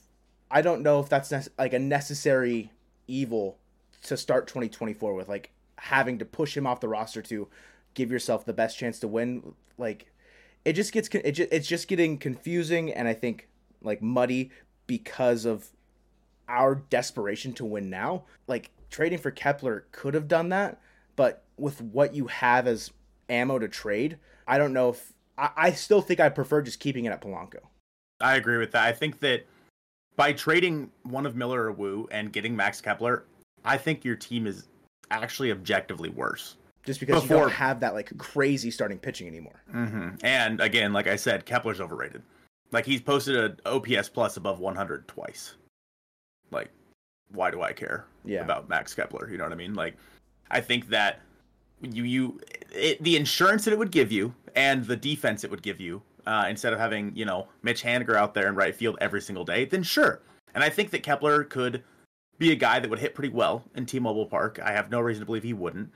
I 0.52 0.62
don't 0.62 0.82
know 0.82 1.00
if 1.00 1.10
that's 1.10 1.32
like 1.58 1.74
a 1.74 1.80
necessary 1.80 2.72
evil 3.08 3.58
to 4.04 4.18
start 4.18 4.48
2024 4.48 5.14
with, 5.14 5.30
like 5.30 5.52
having 5.78 6.18
to 6.20 6.26
push 6.26 6.56
him 6.56 6.68
off 6.68 6.80
the 6.80 6.88
roster 6.88 7.22
to 7.22 7.48
give 7.94 8.12
yourself 8.12 8.46
the 8.46 8.54
best 8.54 8.78
chance 8.78 9.00
to 9.00 9.08
win. 9.08 9.54
Like 9.78 10.12
it 10.66 10.74
just 10.74 10.92
gets 10.92 11.10
it 11.10 11.32
just, 11.32 11.52
it's 11.52 11.68
just 11.68 11.88
getting 11.88 12.18
confusing 12.18 12.94
and 12.94 13.08
I 13.08 13.14
think 13.14 13.48
like 13.82 14.02
muddy 14.02 14.52
because 14.86 15.46
of 15.46 15.70
our 16.48 16.76
desperation 16.76 17.54
to 17.54 17.66
win 17.66 17.90
now. 17.90 18.24
Like 18.48 18.72
trading 18.90 19.20
for 19.20 19.32
Kepler 19.32 19.86
could 19.92 20.14
have 20.14 20.28
done 20.28 20.50
that, 20.50 20.82
but 21.16 21.44
with 21.58 21.82
what 21.82 22.14
you 22.14 22.28
have 22.28 22.68
as 22.68 22.92
ammo 23.30 23.60
to 23.60 23.68
trade, 23.68 24.18
I 24.48 24.58
don't 24.58 24.74
know 24.74 24.90
if 24.90 25.14
I, 25.38 25.50
I 25.56 25.72
still 25.72 26.02
think 26.02 26.20
I 26.20 26.30
prefer 26.30 26.62
just 26.62 26.80
keeping 26.80 27.06
it 27.06 27.12
at 27.12 27.22
Polanco. 27.22 27.60
I 28.20 28.36
agree 28.36 28.58
with 28.58 28.72
that. 28.72 28.86
I 28.86 28.92
think 28.92 29.20
that 29.20 29.46
by 30.16 30.34
trading 30.34 30.90
one 31.04 31.26
of 31.26 31.36
Miller 31.36 31.64
or 31.64 31.72
Woo 31.72 32.08
and 32.12 32.34
getting 32.34 32.56
Max 32.56 32.82
Kepler, 32.82 33.26
I 33.64 33.78
think 33.78 34.04
your 34.04 34.16
team 34.16 34.48
is 34.48 34.68
actually 35.12 35.52
objectively 35.52 36.10
worse. 36.10 36.58
Just 36.88 37.00
because 37.00 37.22
Before... 37.22 37.38
you 37.38 37.42
don't 37.44 37.52
have 37.52 37.82
that 37.82 37.94
like 37.94 38.18
crazy 38.18 38.72
starting 38.72 38.98
pitching 38.98 39.28
anymore. 39.28 39.62
Mm-hmm. 39.72 40.16
And 40.24 40.60
again, 40.60 40.92
like 40.92 41.06
I 41.06 41.16
said, 41.18 41.46
Kepler's 41.46 41.80
overrated. 41.80 42.24
Like 42.72 42.86
he's 42.86 43.02
posted 43.02 43.36
an 43.36 43.58
OPS 43.66 44.10
plus 44.10 44.38
above 44.38 44.60
100 44.60 45.08
twice 45.08 45.54
like 46.52 46.70
why 47.32 47.52
do 47.52 47.62
I 47.62 47.74
care 47.74 48.06
yeah. 48.24 48.42
about 48.42 48.70
Max 48.70 48.94
Kepler? 48.94 49.30
You 49.30 49.38
know 49.38 49.44
what 49.44 49.54
I 49.54 49.58
mean? 49.58 49.74
Like 49.74 49.96
I 50.50 50.62
think 50.62 50.90
that 50.90 51.22
you 51.82 52.04
you 52.04 52.40
it, 52.72 53.02
the 53.04 53.16
insurance 53.16 53.66
that 53.66 53.72
it 53.72 53.80
would 53.80 53.92
give 53.92 54.12
you 54.12 54.34
and 54.56 54.86
the 54.86 54.96
defense 54.96 55.44
it 55.44 55.52
would 55.52 55.62
give 55.62 55.80
you 55.80 56.02
uh, 56.26 56.46
instead 56.50 56.74
of 56.74 56.80
having 56.80 57.16
you 57.16 57.26
know 57.26 57.48
Mitch 57.64 57.84
Haniger 57.84 58.16
out 58.16 58.34
there 58.34 58.48
in 58.48 58.56
right 58.56 58.76
field 58.76 58.98
every 59.02 59.22
single 59.22 59.46
day, 59.46 59.66
then 59.66 59.84
sure. 59.84 60.22
And 60.56 60.64
I 60.64 60.70
think 60.70 60.90
that 60.92 61.04
Kepler 61.04 61.44
could 61.44 61.84
be 62.40 62.52
a 62.52 62.56
guy 62.56 62.80
that 62.80 62.90
would 62.90 63.00
hit 63.00 63.16
pretty 63.16 63.34
well 63.34 63.64
in 63.76 63.86
T-Mobile 63.86 64.26
Park. 64.26 64.60
I 64.64 64.72
have 64.72 64.90
no 64.90 65.00
reason 65.00 65.22
to 65.22 65.26
believe 65.26 65.44
he 65.44 65.54
wouldn't. 65.54 65.92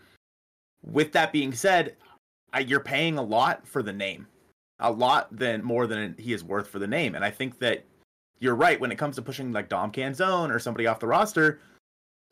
With 0.83 1.11
that 1.13 1.31
being 1.31 1.53
said, 1.53 1.95
I, 2.53 2.59
you're 2.59 2.79
paying 2.79 3.17
a 3.17 3.23
lot 3.23 3.67
for 3.67 3.83
the 3.83 3.93
name, 3.93 4.27
a 4.79 4.91
lot 4.91 5.35
than 5.35 5.63
more 5.63 5.87
than 5.87 6.15
he 6.17 6.33
is 6.33 6.43
worth 6.43 6.67
for 6.67 6.79
the 6.79 6.87
name, 6.87 7.15
and 7.15 7.23
I 7.23 7.29
think 7.29 7.59
that 7.59 7.85
you're 8.39 8.55
right 8.55 8.79
when 8.79 8.91
it 8.91 8.97
comes 8.97 9.15
to 9.15 9.21
pushing 9.21 9.51
like 9.51 9.69
Dom 9.69 9.91
Canzone 9.91 10.53
or 10.53 10.59
somebody 10.59 10.87
off 10.87 10.99
the 10.99 11.07
roster. 11.07 11.59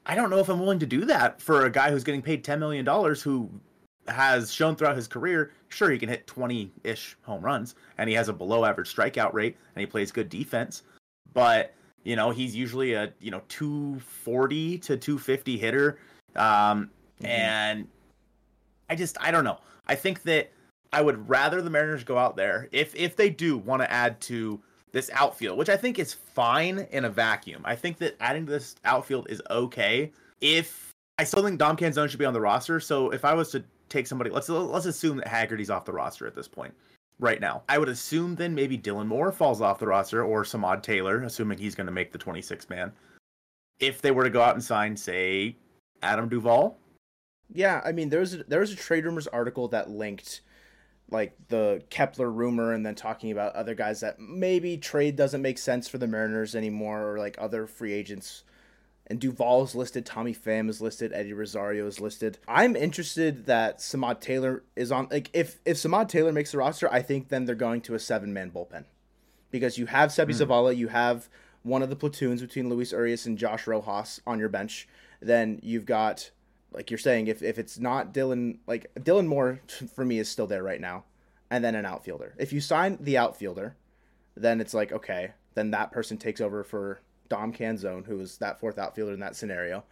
I 0.05 0.15
don't 0.15 0.31
know 0.31 0.39
if 0.39 0.49
I'm 0.49 0.59
willing 0.59 0.79
to 0.79 0.87
do 0.87 1.05
that 1.05 1.39
for 1.39 1.65
a 1.65 1.69
guy 1.69 1.91
who's 1.91 2.03
getting 2.03 2.21
paid 2.21 2.43
ten 2.43 2.59
million 2.59 2.83
dollars 2.83 3.21
who 3.21 3.49
has 4.07 4.51
shown 4.51 4.75
throughout 4.75 4.95
his 4.95 5.07
career, 5.07 5.51
sure 5.69 5.91
he 5.91 5.99
can 5.99 6.09
hit 6.09 6.25
20-ish 6.27 7.17
home 7.21 7.41
runs 7.41 7.75
and 7.97 8.09
he 8.09 8.15
has 8.15 8.29
a 8.29 8.33
below 8.33 8.65
average 8.65 8.93
strikeout 8.93 9.33
rate 9.33 9.55
and 9.75 9.81
he 9.81 9.85
plays 9.85 10.11
good 10.11 10.29
defense, 10.29 10.83
but 11.33 11.73
you 12.03 12.15
know, 12.15 12.31
he's 12.31 12.55
usually 12.55 12.93
a, 12.93 13.13
you 13.19 13.29
know, 13.29 13.41
240 13.49 14.77
to 14.79 14.97
250 14.97 15.57
hitter. 15.57 15.99
Um 16.35 16.89
mm-hmm. 17.21 17.25
and 17.25 17.87
I 18.89 18.95
just 18.95 19.17
I 19.19 19.31
don't 19.31 19.43
know. 19.43 19.59
I 19.87 19.95
think 19.95 20.23
that 20.23 20.51
I 20.91 21.01
would 21.01 21.29
rather 21.29 21.61
the 21.61 21.69
Mariners 21.69 22.03
go 22.03 22.17
out 22.17 22.35
there 22.35 22.67
if 22.71 22.95
if 22.95 23.15
they 23.15 23.29
do 23.29 23.57
want 23.57 23.81
to 23.81 23.91
add 23.91 24.19
to 24.21 24.59
this 24.91 25.09
outfield, 25.13 25.57
which 25.57 25.69
I 25.69 25.77
think 25.77 25.99
is 25.99 26.13
fine 26.13 26.87
in 26.91 27.05
a 27.05 27.09
vacuum. 27.09 27.61
I 27.63 27.75
think 27.75 27.97
that 27.99 28.15
adding 28.19 28.45
to 28.45 28.51
this 28.51 28.75
outfield 28.85 29.27
is 29.29 29.41
okay. 29.49 30.11
If 30.41 30.91
I 31.17 31.23
still 31.23 31.43
think 31.43 31.59
Dom 31.59 31.77
Canzone 31.77 32.09
should 32.09 32.19
be 32.19 32.25
on 32.25 32.33
the 32.33 32.41
roster, 32.41 32.79
so 32.79 33.11
if 33.11 33.23
I 33.23 33.33
was 33.33 33.51
to 33.51 33.63
take 33.89 34.07
somebody, 34.07 34.29
let's 34.29 34.49
let's 34.49 34.85
assume 34.85 35.17
that 35.17 35.27
Haggerty's 35.27 35.69
off 35.69 35.85
the 35.85 35.93
roster 35.93 36.25
at 36.25 36.35
this 36.35 36.47
point 36.47 36.73
right 37.19 37.41
now. 37.41 37.63
I 37.69 37.77
would 37.77 37.89
assume 37.89 38.35
then 38.35 38.55
maybe 38.55 38.77
Dylan 38.77 39.07
Moore 39.07 39.31
falls 39.31 39.61
off 39.61 39.79
the 39.79 39.87
roster 39.87 40.23
or 40.23 40.43
Samad 40.43 40.81
Taylor, 40.81 41.23
assuming 41.23 41.57
he's 41.57 41.75
going 41.75 41.87
to 41.87 41.93
make 41.93 42.11
the 42.11 42.17
26 42.17 42.69
man. 42.69 42.91
If 43.79 44.01
they 44.01 44.11
were 44.11 44.23
to 44.23 44.29
go 44.29 44.41
out 44.41 44.55
and 44.55 44.63
sign, 44.63 44.95
say, 44.95 45.55
Adam 46.01 46.29
Duvall. 46.29 46.77
Yeah, 47.53 47.81
I 47.83 47.91
mean, 47.91 48.09
there 48.09 48.19
was 48.19 48.35
a, 48.35 48.43
there 48.43 48.59
was 48.59 48.71
a 48.71 48.75
trade 48.75 49.05
rumors 49.05 49.27
article 49.27 49.67
that 49.69 49.89
linked 49.89 50.41
like 51.11 51.35
the 51.47 51.81
Kepler 51.89 52.29
rumor 52.29 52.71
and 52.71 52.85
then 52.85 52.93
talking 52.93 53.31
about 53.31 53.55
other 53.55 53.73
guys 53.73 54.01
that 54.01 54.19
maybe 54.19 54.77
trade 54.77 55.15
doesn't 55.15 55.41
make 55.41 55.57
sense 55.57 55.87
for 55.87 55.97
the 55.97 56.05
Mariners 56.05 56.55
anymore 56.55 57.11
or 57.11 57.17
like 57.17 57.35
other 57.39 57.65
free 57.65 57.93
agents 57.93 58.43
and 59.09 59.19
Duvall 59.19 59.63
is 59.63 59.73
listed, 59.73 60.05
Tommy 60.05 60.35
Pham 60.35 60.69
is 60.69 60.81
listed, 60.81 61.11
Eddie 61.13 61.33
Rosario 61.33 61.87
is 61.87 61.99
listed. 61.99 62.37
I'm 62.47 62.75
interested 62.75 63.47
that 63.47 63.79
Samad 63.79 64.21
Taylor 64.21 64.63
is 64.75 64.91
on. 64.91 65.07
Like, 65.09 65.31
if 65.33 65.59
if 65.65 65.77
Samad 65.77 66.09
Taylor 66.09 66.31
makes 66.31 66.51
the 66.51 66.59
roster, 66.59 66.91
I 66.93 67.01
think 67.01 67.29
then 67.29 67.45
they're 67.45 67.55
going 67.55 67.81
to 67.81 67.95
a 67.95 67.99
seven 67.99 68.33
man 68.33 68.51
bullpen 68.51 68.85
because 69.49 69.79
you 69.79 69.87
have 69.87 70.11
Seby 70.11 70.29
mm. 70.29 70.47
Zavala, 70.47 70.77
you 70.77 70.89
have 70.89 71.27
one 71.63 71.81
of 71.81 71.89
the 71.89 71.95
platoons 71.95 72.41
between 72.41 72.69
Luis 72.69 72.91
Urias 72.91 73.25
and 73.25 73.37
Josh 73.37 73.65
Rojas 73.65 74.21
on 74.27 74.37
your 74.37 74.49
bench. 74.49 74.87
Then 75.21 75.59
you've 75.63 75.85
got, 75.85 76.29
like 76.71 76.91
you're 76.91 76.97
saying, 76.97 77.27
if 77.27 77.41
if 77.41 77.57
it's 77.57 77.79
not 77.79 78.13
Dylan, 78.13 78.59
like 78.67 78.91
Dylan 78.95 79.27
Moore 79.27 79.61
for 79.95 80.05
me 80.05 80.19
is 80.19 80.29
still 80.29 80.47
there 80.47 80.63
right 80.63 80.81
now, 80.81 81.05
and 81.49 81.63
then 81.63 81.75
an 81.75 81.85
outfielder. 81.85 82.35
If 82.37 82.53
you 82.53 82.61
sign 82.61 82.97
the 82.99 83.17
outfielder, 83.17 83.75
then 84.35 84.61
it's 84.61 84.73
like 84.73 84.91
okay, 84.91 85.31
then 85.55 85.71
that 85.71 85.91
person 85.91 86.17
takes 86.17 86.41
over 86.41 86.63
for 86.63 87.01
Dom 87.27 87.53
Canzone, 87.53 88.05
who 88.05 88.17
was 88.17 88.37
that 88.37 88.59
fourth 88.59 88.77
outfielder 88.77 89.13
in 89.13 89.19
that 89.19 89.35
scenario. 89.35 89.83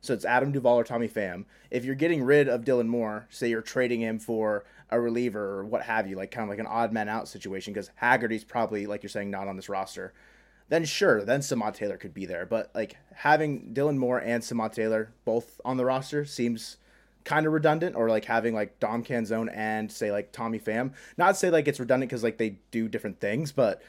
So 0.00 0.12
it's 0.12 0.24
Adam 0.24 0.50
Duvall 0.50 0.80
or 0.80 0.84
Tommy 0.84 1.08
Pham. 1.08 1.44
If 1.70 1.84
you're 1.84 1.94
getting 1.94 2.24
rid 2.24 2.48
of 2.48 2.64
Dylan 2.64 2.88
Moore, 2.88 3.26
say 3.30 3.48
you're 3.48 3.62
trading 3.62 4.00
him 4.00 4.18
for 4.18 4.64
a 4.90 5.00
reliever 5.00 5.60
or 5.60 5.64
what 5.64 5.82
have 5.82 6.08
you, 6.08 6.16
like 6.16 6.32
kind 6.32 6.42
of 6.42 6.50
like 6.50 6.58
an 6.58 6.66
odd 6.66 6.92
man 6.92 7.08
out 7.08 7.28
situation, 7.28 7.72
because 7.72 7.90
Haggerty's 7.94 8.42
probably, 8.42 8.86
like 8.86 9.04
you're 9.04 9.10
saying, 9.10 9.30
not 9.30 9.46
on 9.46 9.54
this 9.54 9.68
roster, 9.68 10.12
then 10.72 10.86
sure, 10.86 11.22
then 11.22 11.40
Samad 11.40 11.74
Taylor 11.74 11.98
could 11.98 12.14
be 12.14 12.24
there. 12.24 12.46
But 12.46 12.70
like 12.74 12.96
having 13.14 13.74
Dylan 13.74 13.98
Moore 13.98 14.18
and 14.18 14.42
Samad 14.42 14.72
Taylor 14.72 15.12
both 15.26 15.60
on 15.66 15.76
the 15.76 15.84
roster 15.84 16.24
seems 16.24 16.78
kind 17.24 17.46
of 17.46 17.52
redundant, 17.52 17.94
or 17.94 18.08
like 18.08 18.24
having 18.24 18.54
like 18.54 18.80
Dom 18.80 19.04
Canzone 19.04 19.54
and 19.54 19.92
say 19.92 20.10
like 20.10 20.32
Tommy 20.32 20.58
Pham. 20.58 20.94
Not 21.18 21.36
say 21.36 21.50
like 21.50 21.68
it's 21.68 21.78
redundant 21.78 22.08
because 22.08 22.22
like 22.22 22.38
they 22.38 22.56
do 22.70 22.88
different 22.88 23.20
things, 23.20 23.52
but 23.52 23.82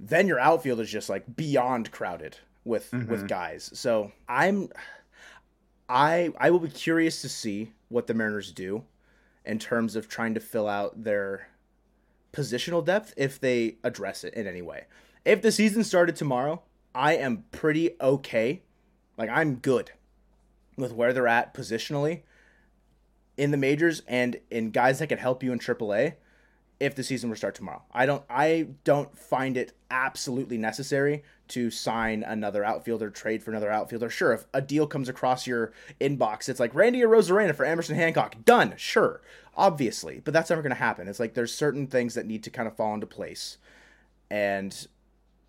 then 0.00 0.26
your 0.26 0.40
outfield 0.40 0.80
is 0.80 0.90
just 0.90 1.10
like 1.10 1.36
beyond 1.36 1.92
crowded 1.92 2.38
with 2.64 2.90
mm-hmm. 2.92 3.10
with 3.10 3.28
guys. 3.28 3.70
So 3.74 4.10
I'm 4.26 4.70
I 5.86 6.32
I 6.38 6.48
will 6.48 6.60
be 6.60 6.70
curious 6.70 7.20
to 7.20 7.28
see 7.28 7.72
what 7.90 8.06
the 8.06 8.14
Mariners 8.14 8.52
do 8.52 8.84
in 9.44 9.58
terms 9.58 9.94
of 9.94 10.08
trying 10.08 10.32
to 10.32 10.40
fill 10.40 10.66
out 10.66 11.04
their 11.04 11.48
positional 12.32 12.82
depth 12.82 13.12
if 13.18 13.38
they 13.38 13.76
address 13.84 14.24
it 14.24 14.32
in 14.32 14.46
any 14.46 14.62
way. 14.62 14.86
If 15.26 15.42
the 15.42 15.50
season 15.50 15.82
started 15.82 16.14
tomorrow, 16.14 16.62
I 16.94 17.16
am 17.16 17.46
pretty 17.50 17.96
okay. 18.00 18.62
Like 19.18 19.28
I'm 19.28 19.56
good 19.56 19.90
with 20.76 20.92
where 20.92 21.12
they're 21.12 21.26
at 21.26 21.52
positionally 21.52 22.22
in 23.36 23.50
the 23.50 23.56
majors 23.56 24.02
and 24.06 24.36
in 24.52 24.70
guys 24.70 25.00
that 25.00 25.08
can 25.08 25.18
help 25.18 25.42
you 25.42 25.52
in 25.52 25.58
AAA 25.58 26.14
if 26.78 26.94
the 26.94 27.02
season 27.02 27.28
were 27.28 27.34
to 27.34 27.38
start 27.38 27.56
tomorrow. 27.56 27.82
I 27.92 28.06
don't 28.06 28.22
I 28.30 28.68
don't 28.84 29.18
find 29.18 29.56
it 29.56 29.72
absolutely 29.90 30.58
necessary 30.58 31.24
to 31.48 31.72
sign 31.72 32.22
another 32.22 32.64
outfielder, 32.64 33.10
trade 33.10 33.42
for 33.42 33.50
another 33.50 33.72
outfielder. 33.72 34.08
Sure, 34.08 34.32
if 34.32 34.46
a 34.54 34.62
deal 34.62 34.86
comes 34.86 35.08
across 35.08 35.44
your 35.44 35.72
inbox, 36.00 36.48
it's 36.48 36.60
like 36.60 36.72
Randy 36.72 37.00
Arozarena 37.00 37.56
for 37.56 37.64
Emerson 37.64 37.96
Hancock. 37.96 38.36
Done. 38.44 38.74
Sure. 38.76 39.20
Obviously. 39.56 40.20
But 40.20 40.34
that's 40.34 40.50
never 40.50 40.62
gonna 40.62 40.76
happen. 40.76 41.08
It's 41.08 41.18
like 41.18 41.34
there's 41.34 41.52
certain 41.52 41.88
things 41.88 42.14
that 42.14 42.26
need 42.26 42.44
to 42.44 42.50
kind 42.50 42.68
of 42.68 42.76
fall 42.76 42.94
into 42.94 43.08
place. 43.08 43.58
And 44.30 44.86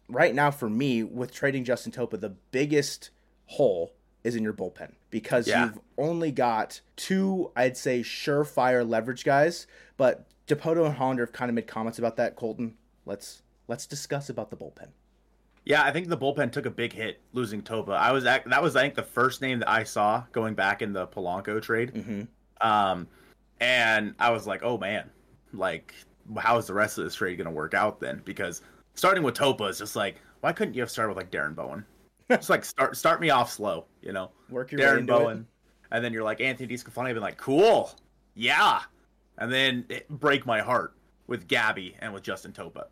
right 0.10 0.34
now 0.34 0.52
for 0.52 0.70
me, 0.70 1.04
with 1.04 1.32
trading 1.32 1.64
Justin 1.64 1.92
Topa, 1.92 2.20
the 2.20 2.36
biggest 2.52 3.10
hole 3.46 3.94
is 4.24 4.36
in 4.36 4.44
your 4.44 4.54
bullpen 4.54 4.94
because 5.10 5.48
yeah. 5.48 5.66
you've 5.66 5.80
only 5.98 6.32
got 6.32 6.82
two, 6.96 7.52
I'd 7.56 7.78
say, 7.78 8.02
surefire 8.02 8.88
leverage 8.88 9.24
guys, 9.24 9.68
but 9.96 10.28
Dipoto 10.48 10.86
and 10.86 10.96
Hollander 10.96 11.26
have 11.26 11.34
kind 11.34 11.50
of 11.50 11.56
made 11.56 11.68
comments 11.68 12.00
about 12.00 12.18
that. 12.18 12.36
Colton, 12.36 12.76
let's 13.06 13.42
let's 13.68 13.86
discuss 13.86 14.30
about 14.30 14.50
the 14.50 14.58
bullpen. 14.58 14.90
Yeah, 15.66 15.84
I 15.84 15.92
think 15.92 16.08
the 16.08 16.18
bullpen 16.18 16.52
took 16.52 16.66
a 16.66 16.70
big 16.70 16.94
hit 16.94 17.22
losing 17.34 17.62
Topa. 17.62 17.98
I 17.98 18.14
was 18.14 18.26
at, 18.26 18.50
that 18.50 18.64
was 18.64 18.76
I 18.76 18.82
think 18.82 18.96
the 18.96 19.04
first 19.04 19.42
name 19.42 19.60
that 19.60 19.70
I 19.70 19.84
saw 19.84 20.24
going 20.32 20.56
back 20.56 20.82
in 20.82 20.94
the 20.94 21.08
Polanco 21.08 21.62
trade. 21.62 21.94
Mm-hmm. 21.94 22.22
Um, 22.66 23.08
and 23.60 24.16
I 24.18 24.32
was 24.32 24.48
like, 24.48 24.64
oh 24.64 24.78
man, 24.78 25.10
like 25.54 25.94
how 26.38 26.58
is 26.58 26.68
the 26.68 26.74
rest 26.74 26.98
of 26.98 27.04
this 27.04 27.16
trade 27.16 27.38
going 27.38 27.46
to 27.46 27.52
work 27.52 27.74
out 27.74 28.00
then? 28.00 28.22
Because 28.24 28.62
starting 28.98 29.24
with 29.24 29.36
Topa 29.36 29.70
is 29.70 29.78
just 29.78 29.96
like, 29.96 30.18
why 30.42 30.52
couldn't 30.52 30.74
you 30.74 30.82
have 30.82 30.92
started 30.92 31.10
with 31.10 31.18
like 31.18 31.32
Darren 31.32 31.56
Bowen? 31.56 31.86
It's 32.30 32.50
like 32.50 32.66
start 32.66 32.98
start 32.98 33.22
me 33.22 33.30
off 33.30 33.50
slow, 33.50 33.86
you 34.02 34.12
know. 34.12 34.32
Work 34.50 34.74
your 34.74 34.82
Darren 34.82 35.08
Bowen, 35.08 35.40
it. 35.40 35.96
and 35.96 36.04
then 36.04 36.12
you're 36.12 36.24
like 36.24 36.42
Anthony 36.42 36.74
DeSclafani, 36.74 37.14
been 37.14 37.22
like, 37.22 37.38
cool, 37.38 37.92
yeah, 38.36 38.82
and 39.38 39.50
then 39.50 39.86
break 40.10 40.46
my 40.46 40.60
heart 40.60 40.94
with 41.28 41.48
Gabby 41.48 41.96
and 42.00 42.14
with 42.14 42.24
Justin 42.24 42.52
Topa. 42.52 42.88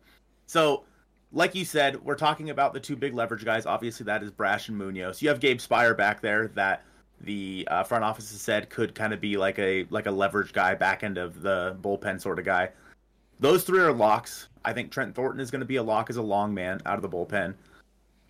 So, 0.46 0.84
like 1.32 1.54
you 1.54 1.66
said, 1.66 2.02
we're 2.02 2.14
talking 2.14 2.48
about 2.48 2.72
the 2.72 2.80
two 2.80 2.96
big 2.96 3.12
leverage 3.12 3.44
guys. 3.44 3.66
Obviously, 3.66 4.04
that 4.04 4.22
is 4.22 4.30
Brash 4.30 4.68
and 4.68 4.78
Munoz. 4.78 5.20
You 5.20 5.28
have 5.28 5.40
Gabe 5.40 5.58
Speier 5.58 5.94
back 5.94 6.22
there 6.22 6.48
that 6.54 6.84
the 7.20 7.66
uh, 7.70 7.82
front 7.82 8.04
office 8.04 8.30
has 8.30 8.40
said 8.40 8.70
could 8.70 8.94
kind 8.94 9.12
of 9.12 9.20
be 9.20 9.36
like 9.36 9.58
a 9.58 9.86
like 9.90 10.06
a 10.06 10.10
leverage 10.10 10.54
guy, 10.54 10.74
back 10.74 11.02
end 11.02 11.18
of 11.18 11.42
the 11.42 11.76
bullpen 11.82 12.20
sort 12.20 12.38
of 12.38 12.44
guy. 12.44 12.70
Those 13.40 13.64
three 13.64 13.80
are 13.80 13.92
locks. 13.92 14.48
I 14.64 14.72
think 14.72 14.90
Trent 14.90 15.14
Thornton 15.14 15.40
is 15.40 15.50
going 15.50 15.60
to 15.60 15.66
be 15.66 15.76
a 15.76 15.82
lock 15.82 16.10
as 16.10 16.16
a 16.16 16.22
long 16.22 16.54
man 16.54 16.80
out 16.86 16.96
of 16.96 17.02
the 17.02 17.08
bullpen. 17.08 17.54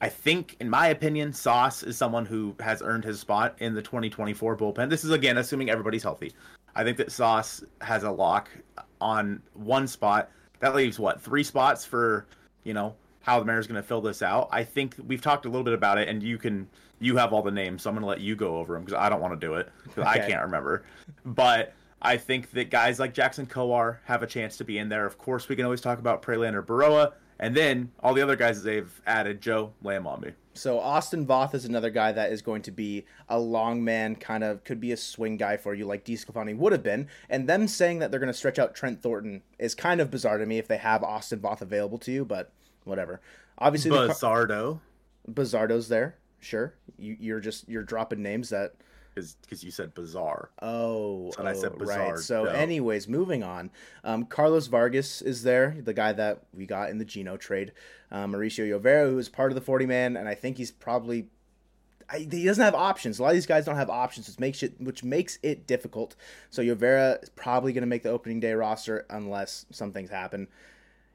I 0.00 0.08
think, 0.08 0.56
in 0.60 0.68
my 0.68 0.88
opinion, 0.88 1.32
Sauce 1.32 1.82
is 1.82 1.96
someone 1.96 2.26
who 2.26 2.54
has 2.60 2.82
earned 2.82 3.04
his 3.04 3.18
spot 3.18 3.54
in 3.60 3.74
the 3.74 3.80
2024 3.80 4.56
bullpen. 4.56 4.90
This 4.90 5.04
is 5.04 5.10
again 5.10 5.38
assuming 5.38 5.70
everybody's 5.70 6.02
healthy. 6.02 6.32
I 6.74 6.84
think 6.84 6.98
that 6.98 7.10
Sauce 7.10 7.64
has 7.80 8.02
a 8.02 8.10
lock 8.10 8.50
on 9.00 9.42
one 9.54 9.86
spot. 9.86 10.30
That 10.60 10.74
leaves 10.74 10.98
what 10.98 11.20
three 11.20 11.42
spots 11.42 11.84
for 11.84 12.26
you 12.64 12.74
know 12.74 12.94
how 13.22 13.38
the 13.40 13.44
Mariners 13.44 13.66
going 13.66 13.80
to 13.80 13.86
fill 13.86 14.00
this 14.00 14.22
out. 14.22 14.48
I 14.52 14.62
think 14.62 14.94
we've 15.06 15.22
talked 15.22 15.46
a 15.46 15.48
little 15.48 15.64
bit 15.64 15.74
about 15.74 15.98
it, 15.98 16.08
and 16.08 16.22
you 16.22 16.36
can 16.36 16.68
you 17.00 17.16
have 17.16 17.32
all 17.32 17.42
the 17.42 17.50
names, 17.50 17.82
so 17.82 17.90
I'm 17.90 17.96
going 17.96 18.02
to 18.02 18.08
let 18.08 18.20
you 18.20 18.36
go 18.36 18.56
over 18.56 18.74
them 18.74 18.84
because 18.84 18.98
I 18.98 19.08
don't 19.08 19.20
want 19.20 19.38
to 19.38 19.46
do 19.46 19.54
it 19.54 19.70
because 19.84 20.06
okay. 20.06 20.22
I 20.22 20.28
can't 20.28 20.42
remember. 20.42 20.84
But 21.24 21.74
I 22.00 22.16
think 22.16 22.50
that 22.52 22.70
guys 22.70 22.98
like 22.98 23.14
Jackson 23.14 23.46
Kowar 23.46 23.98
have 24.04 24.22
a 24.22 24.26
chance 24.26 24.56
to 24.58 24.64
be 24.64 24.78
in 24.78 24.88
there. 24.88 25.06
Of 25.06 25.18
course, 25.18 25.48
we 25.48 25.56
can 25.56 25.64
always 25.64 25.80
talk 25.80 25.98
about 25.98 26.22
Prelander 26.22 26.64
Berroa, 26.64 27.12
and 27.38 27.56
then 27.56 27.92
all 28.00 28.14
the 28.14 28.22
other 28.22 28.36
guys 28.36 28.62
they've 28.62 29.00
added. 29.06 29.40
Joe, 29.40 29.72
lay 29.82 29.94
them 29.94 30.06
on 30.06 30.20
me. 30.20 30.32
So 30.54 30.78
Austin 30.78 31.26
Voth 31.26 31.54
is 31.54 31.66
another 31.66 31.90
guy 31.90 32.12
that 32.12 32.32
is 32.32 32.40
going 32.40 32.62
to 32.62 32.70
be 32.70 33.04
a 33.28 33.38
long 33.38 33.84
man, 33.84 34.16
kind 34.16 34.42
of 34.42 34.64
could 34.64 34.80
be 34.80 34.92
a 34.92 34.96
swing 34.96 35.36
guy 35.36 35.56
for 35.56 35.74
you, 35.74 35.84
like 35.84 36.04
DeSclafani 36.04 36.56
would 36.56 36.72
have 36.72 36.82
been. 36.82 37.08
And 37.28 37.46
them 37.46 37.68
saying 37.68 37.98
that 37.98 38.10
they're 38.10 38.20
going 38.20 38.32
to 38.32 38.38
stretch 38.38 38.58
out 38.58 38.74
Trent 38.74 39.02
Thornton 39.02 39.42
is 39.58 39.74
kind 39.74 40.00
of 40.00 40.10
bizarre 40.10 40.38
to 40.38 40.46
me 40.46 40.58
if 40.58 40.66
they 40.66 40.78
have 40.78 41.02
Austin 41.02 41.40
Voth 41.40 41.60
available 41.60 41.98
to 41.98 42.12
you, 42.12 42.24
but 42.24 42.52
whatever. 42.84 43.20
Obviously, 43.58 43.90
Bazardo. 43.90 44.80
The, 45.26 45.32
Bazardo's 45.32 45.88
there. 45.88 46.16
Sure, 46.40 46.74
you, 46.98 47.16
you're 47.18 47.40
just 47.40 47.68
you're 47.68 47.82
dropping 47.82 48.22
names 48.22 48.50
that 48.50 48.74
because 49.16 49.64
you 49.64 49.70
said 49.70 49.94
bizarre. 49.94 50.50
Oh, 50.60 51.32
and 51.38 51.48
oh, 51.48 51.50
I 51.50 51.54
said 51.54 51.72
oh, 51.74 51.78
bizarre. 51.78 52.10
Right. 52.14 52.18
So, 52.18 52.44
no. 52.44 52.50
anyways, 52.50 53.08
moving 53.08 53.42
on. 53.42 53.70
Um, 54.04 54.26
Carlos 54.26 54.66
Vargas 54.66 55.22
is 55.22 55.42
there, 55.42 55.76
the 55.82 55.94
guy 55.94 56.12
that 56.12 56.42
we 56.54 56.66
got 56.66 56.90
in 56.90 56.98
the 56.98 57.04
Geno 57.04 57.36
trade. 57.36 57.72
Um, 58.10 58.32
Mauricio 58.32 58.68
Llovera, 58.68 59.10
who 59.10 59.18
is 59.18 59.28
part 59.28 59.50
of 59.50 59.54
the 59.54 59.60
40 59.60 59.86
man, 59.86 60.16
and 60.16 60.28
I 60.28 60.34
think 60.34 60.58
he's 60.58 60.70
probably. 60.70 61.28
I, 62.08 62.18
he 62.18 62.44
doesn't 62.44 62.62
have 62.62 62.74
options. 62.74 63.18
A 63.18 63.22
lot 63.22 63.30
of 63.30 63.34
these 63.34 63.46
guys 63.46 63.64
don't 63.64 63.74
have 63.74 63.90
options, 63.90 64.28
which 64.28 64.38
makes 64.38 64.62
it 64.62 64.80
which 64.80 65.02
makes 65.02 65.40
it 65.42 65.66
difficult. 65.66 66.14
So 66.50 66.62
Llovera 66.62 67.20
is 67.22 67.30
probably 67.30 67.72
going 67.72 67.82
to 67.82 67.88
make 67.88 68.04
the 68.04 68.10
opening 68.10 68.38
day 68.38 68.52
roster 68.52 69.06
unless 69.10 69.66
some 69.72 69.92
things 69.92 70.10
happen. 70.10 70.46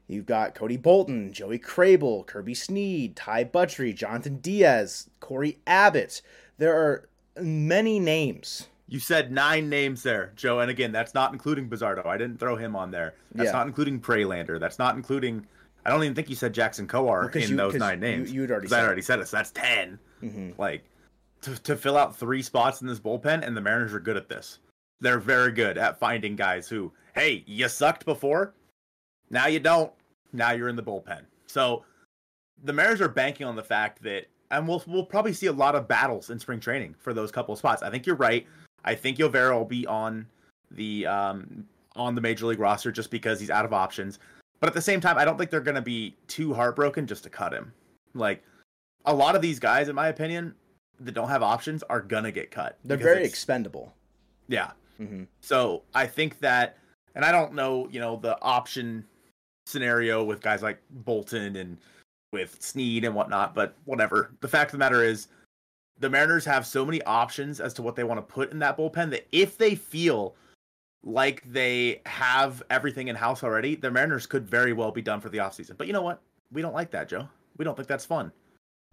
You've 0.08 0.26
got 0.26 0.54
Cody 0.54 0.76
Bolton, 0.76 1.32
Joey 1.32 1.58
Krehbiel, 1.58 2.26
Kirby 2.26 2.54
Snead, 2.54 3.16
Ty 3.16 3.44
Buttrey, 3.44 3.94
Jonathan 3.94 4.36
Diaz, 4.36 5.08
Corey 5.20 5.60
Abbott. 5.66 6.20
There 6.58 6.76
are 6.76 7.08
many 7.40 7.98
names. 7.98 8.68
You 8.88 8.98
said 8.98 9.32
nine 9.32 9.68
names 9.70 10.02
there, 10.02 10.32
Joe, 10.36 10.60
and 10.60 10.70
again, 10.70 10.92
that's 10.92 11.14
not 11.14 11.32
including 11.32 11.68
Bazardo. 11.70 12.04
I 12.04 12.18
didn't 12.18 12.38
throw 12.38 12.56
him 12.56 12.76
on 12.76 12.90
there. 12.90 13.14
That's 13.34 13.46
Yeah. 13.48 13.52
not 13.52 13.66
including 13.66 14.00
Prelander. 14.00 14.60
That's 14.60 14.78
not 14.78 14.96
including. 14.96 15.46
I 15.84 15.90
don't 15.90 16.02
even 16.04 16.14
think 16.14 16.28
you 16.28 16.36
said 16.36 16.52
Jackson 16.52 16.86
Kowar 16.86 17.32
'cause 17.32 17.44
in 17.44 17.50
you- 17.52 17.56
those 17.56 17.74
nine 17.74 18.00
names. 18.00 18.32
you- 18.32 18.42
had 18.42 18.50
already 18.50 18.66
I 18.66 18.70
said 18.70 18.80
it. 18.82 18.86
already 18.86 19.02
said 19.02 19.18
it, 19.20 19.28
so 19.28 19.36
that's 19.38 19.50
10 19.50 19.98
Mhm. 20.22 20.56
Like 20.58 20.84
to, 21.40 21.60
to 21.62 21.76
fill 21.76 21.96
out 21.96 22.16
three 22.16 22.42
spots 22.42 22.80
in 22.82 22.86
this 22.86 23.00
bullpen, 23.00 23.44
and 23.44 23.56
the 23.56 23.60
Mariners 23.60 23.92
are 23.94 23.98
good 24.00 24.16
at 24.16 24.28
this. 24.28 24.58
They're 25.00 25.18
very 25.18 25.50
good 25.50 25.76
at 25.78 25.98
finding 25.98 26.36
guys 26.36 26.68
who, 26.68 26.92
hey, 27.14 27.42
you 27.48 27.68
sucked 27.68 28.04
before, 28.04 28.54
now 29.30 29.46
you 29.46 29.58
don't. 29.58 29.92
Now 30.32 30.52
you're 30.52 30.68
in 30.68 30.76
the 30.76 30.82
bullpen. 30.84 31.22
So 31.46 31.84
the 32.62 32.72
Mariners 32.72 33.00
are 33.00 33.08
banking 33.08 33.46
on 33.46 33.56
the 33.56 33.64
fact 33.64 34.02
that, 34.04 34.26
and 34.52 34.68
we'll 34.68 34.82
we'll 34.86 35.04
probably 35.04 35.32
see 35.32 35.46
a 35.46 35.52
lot 35.52 35.74
of 35.74 35.88
battles 35.88 36.30
in 36.30 36.38
spring 36.38 36.60
training 36.60 36.94
for 36.98 37.12
those 37.12 37.32
couple 37.32 37.52
of 37.52 37.58
spots. 37.58 37.82
I 37.82 37.90
think 37.90 38.06
you're 38.06 38.16
right. 38.16 38.46
I 38.84 38.94
think 38.94 39.18
Llovera 39.18 39.52
will 39.58 39.64
be 39.64 39.86
on 39.86 40.26
the 40.70 41.06
um 41.06 41.64
on 41.96 42.14
the 42.14 42.20
major 42.20 42.46
league 42.46 42.60
roster 42.60 42.92
just 42.92 43.10
because 43.10 43.40
he's 43.40 43.50
out 43.50 43.64
of 43.64 43.72
options. 43.72 44.18
But 44.60 44.68
at 44.68 44.74
the 44.74 44.80
same 44.80 45.00
time, 45.00 45.18
I 45.18 45.24
don't 45.24 45.36
think 45.36 45.50
they're 45.50 45.60
going 45.60 45.74
to 45.74 45.82
be 45.82 46.14
too 46.28 46.54
heartbroken 46.54 47.06
just 47.06 47.24
to 47.24 47.30
cut 47.30 47.52
him. 47.52 47.72
Like 48.14 48.44
a 49.04 49.12
lot 49.12 49.34
of 49.34 49.42
these 49.42 49.58
guys, 49.58 49.88
in 49.88 49.96
my 49.96 50.06
opinion, 50.08 50.54
that 51.00 51.12
don't 51.12 51.28
have 51.28 51.42
options 51.42 51.82
are 51.84 52.00
gonna 52.00 52.30
get 52.30 52.50
cut. 52.50 52.78
They're 52.84 52.96
very 52.96 53.24
expendable. 53.24 53.92
yeah. 54.48 54.70
hmm 54.98 55.24
So 55.40 55.82
I 55.94 56.06
think 56.06 56.38
that, 56.40 56.78
and 57.16 57.24
I 57.24 57.32
don't 57.32 57.54
know, 57.54 57.88
you 57.90 57.98
know, 57.98 58.16
the 58.16 58.40
option 58.40 59.04
scenario 59.66 60.22
with 60.22 60.40
guys 60.40 60.62
like 60.62 60.78
Bolton 60.90 61.56
and 61.56 61.78
with 62.32 62.60
Snead 62.60 63.04
and 63.04 63.14
whatnot, 63.14 63.54
but 63.54 63.76
whatever. 63.84 64.32
The 64.40 64.48
fact 64.48 64.70
of 64.70 64.72
the 64.72 64.78
matter 64.78 65.04
is, 65.04 65.28
the 66.00 66.10
Mariners 66.10 66.44
have 66.46 66.66
so 66.66 66.84
many 66.84 67.00
options 67.02 67.60
as 67.60 67.74
to 67.74 67.82
what 67.82 67.94
they 67.94 68.02
want 68.02 68.18
to 68.18 68.22
put 68.34 68.50
in 68.50 68.58
that 68.60 68.76
bullpen 68.76 69.10
that 69.10 69.26
if 69.30 69.56
they 69.58 69.74
feel 69.74 70.34
like 71.04 71.42
they 71.44 72.00
have 72.06 72.62
everything 72.70 73.08
in 73.08 73.14
house 73.14 73.44
already, 73.44 73.76
the 73.76 73.90
Mariners 73.90 74.26
could 74.26 74.48
very 74.48 74.72
well 74.72 74.90
be 74.90 75.02
done 75.02 75.20
for 75.20 75.28
the 75.28 75.38
offseason. 75.38 75.76
But 75.76 75.86
you 75.86 75.92
know 75.92 76.02
what? 76.02 76.20
We 76.50 76.62
don't 76.62 76.74
like 76.74 76.90
that, 76.92 77.08
Joe. 77.08 77.28
We 77.58 77.64
don't 77.64 77.76
think 77.76 77.88
that's 77.88 78.06
fun. 78.06 78.32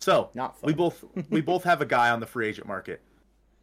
So 0.01 0.29
Not 0.34 0.60
fun. 0.60 0.67
we 0.67 0.74
both 0.74 1.03
we 1.29 1.41
both 1.41 1.63
have 1.63 1.81
a 1.81 1.86
guy 1.86 2.10
on 2.10 2.19
the 2.19 2.25
free 2.25 2.48
agent 2.48 2.67
market 2.67 3.01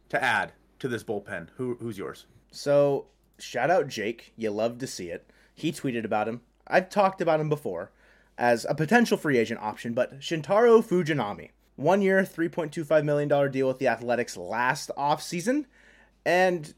to 0.09 0.23
add 0.23 0.51
to 0.79 0.87
this 0.87 1.03
bullpen. 1.03 1.47
Who 1.55 1.75
who's 1.79 1.97
yours? 1.97 2.25
So 2.51 3.05
shout 3.39 3.69
out 3.71 3.87
Jake. 3.87 4.33
You 4.35 4.51
love 4.51 4.77
to 4.79 4.87
see 4.87 5.09
it. 5.09 5.29
He 5.55 5.71
tweeted 5.71 6.05
about 6.05 6.27
him. 6.27 6.41
I've 6.67 6.89
talked 6.89 7.21
about 7.21 7.39
him 7.39 7.49
before 7.49 7.91
as 8.37 8.65
a 8.69 8.75
potential 8.75 9.17
free 9.17 9.37
agent 9.37 9.59
option, 9.61 9.93
but 9.93 10.19
Shintaro 10.19 10.83
Fujinami. 10.83 11.49
One 11.75 12.01
year, 12.01 12.23
$3.25 12.23 13.03
million 13.03 13.51
deal 13.51 13.67
with 13.67 13.79
the 13.79 13.87
Athletics 13.87 14.35
last 14.35 14.89
offseason 14.97 15.65
and 16.25 16.73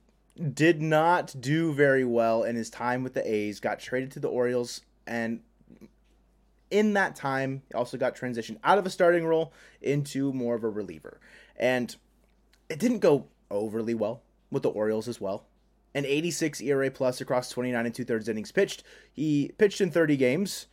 did 0.54 0.82
not 0.82 1.36
do 1.39 1.74
very 1.74 2.04
well 2.04 2.44
in 2.44 2.56
his 2.56 2.70
time 2.70 3.04
with 3.04 3.13
the 3.13 3.30
A's. 3.30 3.60
Got 3.60 3.80
traded 3.80 4.12
to 4.12 4.20
the 4.20 4.28
Orioles 4.28 4.82
and 5.08 5.42
in 6.72 6.94
that 6.94 7.16
time, 7.16 7.63
also 7.74 7.98
got 7.98 8.16
transitioned 8.16 8.58
out 8.63 8.78
of 8.78 8.86
a 8.86 8.89
starting 8.89 9.25
role 9.25 9.54
into 9.82 10.32
more 10.34 10.56
of 10.56 10.63
a 10.63 10.70
reliever. 10.70 11.20
And 11.56 11.96
it 12.70 12.80
didn't 12.80 13.00
go 13.00 13.25
overly 13.50 13.96
well 13.96 14.22
with 14.51 14.63
the 14.63 14.70
Orioles 14.70 15.08
as 15.08 15.20
well. 15.20 15.46
An 15.96 16.06
86 16.06 16.62
ERA 16.62 16.92
plus 16.92 17.20
across 17.20 17.50
29 17.50 17.86
and 17.86 17.96
two 17.96 18.06
thirds 18.06 18.30
innings 18.30 18.51
pitched. 18.51 18.84
He 19.12 19.51
pitched 19.58 19.82
in 19.82 19.89
30 19.89 20.18
games 20.18 20.67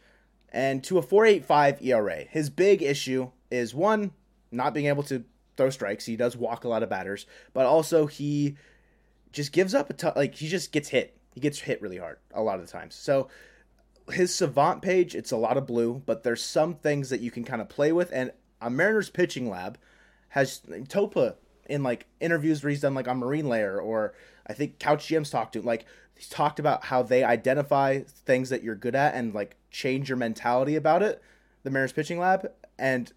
and 0.52 0.82
to 0.85 0.98
a 0.98 1.02
4.85 1.02 1.85
ERA. 1.85 2.24
His 2.28 2.50
big 2.50 2.82
issue 2.82 3.30
is 3.50 3.74
one, 3.74 4.12
not 4.50 4.74
being 4.74 4.87
able 4.87 5.02
to 5.04 5.24
throw 5.56 5.70
strikes. 5.70 6.06
He 6.06 6.16
does 6.16 6.37
walk 6.37 6.64
a 6.64 6.68
lot 6.68 6.82
of 6.82 6.88
batters, 6.88 7.26
but 7.52 7.66
also 7.66 8.06
he 8.06 8.56
just 9.32 9.52
gives 9.52 9.74
up 9.74 9.90
a 9.90 9.92
ton. 9.92 10.12
Like 10.16 10.35
he 10.35 10.48
just 10.48 10.72
gets 10.72 10.88
hit. 10.88 11.16
He 11.35 11.40
gets 11.40 11.61
hit 11.61 11.82
really 11.82 11.98
hard 11.98 12.18
a 12.32 12.42
lot 12.42 12.59
of 12.59 12.66
the 12.66 12.72
times. 12.72 12.94
So 12.94 13.28
his 14.11 14.35
savant 14.35 14.82
page, 14.82 15.14
it's 15.14 15.32
a 15.32 15.37
lot 15.37 15.56
of 15.56 15.66
blue, 15.66 16.02
but 16.06 16.22
there's 16.22 16.42
some 16.42 16.74
things 16.74 17.11
that 17.11 17.20
you 17.20 17.30
can 17.30 17.44
kind 17.44 17.61
of 17.61 17.68
play 17.68 17.92
with. 17.92 18.11
And 18.12 18.32
a 18.61 18.70
Mariners 18.70 19.11
pitching 19.11 19.50
lab 19.50 19.78
has 20.28 20.61
Topa 20.61 21.35
in 21.68 21.82
like 21.82 22.06
interviews 22.20 22.62
where 22.62 22.70
he's 22.70 22.80
done 22.80 22.94
like 22.94 23.09
on 23.09 23.18
Marine 23.18 23.48
Layer 23.48 23.80
or 23.80 24.14
I 24.46 24.52
think 24.52 24.78
Couch 24.78 25.09
GM's 25.09 25.30
talked 25.30 25.54
to 25.54 25.62
like 25.62 25.85
he's 26.14 26.28
talked 26.28 26.59
about 26.59 26.85
how 26.85 27.02
they 27.02 27.24
identify 27.24 28.00
things 28.00 28.50
that 28.50 28.62
you're 28.62 28.76
good 28.76 28.94
at 28.94 29.14
and 29.14 29.35
like 29.35 29.56
change 29.77 30.09
your 30.09 30.17
mentality 30.17 30.75
about 30.75 31.03
it. 31.03 31.23
The 31.62 31.71
Mariners 31.71 31.93
pitching 31.93 32.19
lab 32.19 32.51
and 32.79 33.12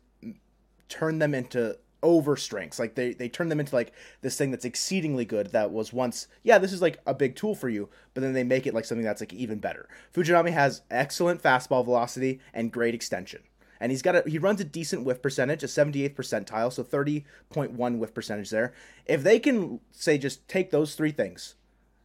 turn 0.90 1.20
them 1.20 1.34
into 1.34 1.78
over 2.04 2.36
strengths. 2.36 2.80
Like 2.80 2.96
they 2.96 3.14
they 3.14 3.30
turn 3.30 3.48
them 3.48 3.60
into 3.60 3.74
like 3.74 3.94
this 4.22 4.38
thing 4.38 4.52
that's 4.52 4.66
exceedingly 4.66 5.24
good 5.24 5.52
that 5.52 5.72
was 5.72 5.94
once 5.94 6.28
yeah, 6.44 6.58
this 6.58 6.74
is 6.74 6.82
like 6.82 7.00
a 7.06 7.14
big 7.14 7.36
tool 7.36 7.56
for 7.56 7.70
you, 7.70 7.90
but 8.14 8.22
then 8.22 8.34
they 8.34 8.44
make 8.44 8.68
it 8.68 8.74
like 8.74 8.86
something 8.86 9.06
that's 9.06 9.22
like 9.22 9.34
even 9.34 9.60
better. 9.60 9.88
Fujinami 10.14 10.52
has 10.52 10.82
excellent 10.92 11.42
fastball 11.42 11.86
velocity 11.86 12.42
and 12.54 12.72
great 12.72 12.94
extension. 12.94 13.42
And 13.80 13.94
he's 13.94 14.02
got 14.02 14.16
a 14.16 14.24
he 14.30 14.38
runs 14.38 14.60
a 14.60 14.66
decent 14.66 15.06
whiff 15.06 15.22
percentage, 15.22 15.64
a 15.64 15.68
78th 15.68 16.16
percentile, 16.16 16.74
so 16.74 16.84
30.1 16.84 17.98
whiff 17.98 18.14
percentage 18.14 18.50
there. 18.50 18.74
If 19.06 19.24
they 19.24 19.40
can 19.40 19.80
say 19.92 20.18
just 20.18 20.46
take 20.50 20.72
those 20.72 20.96
three 20.96 21.12
things 21.12 21.56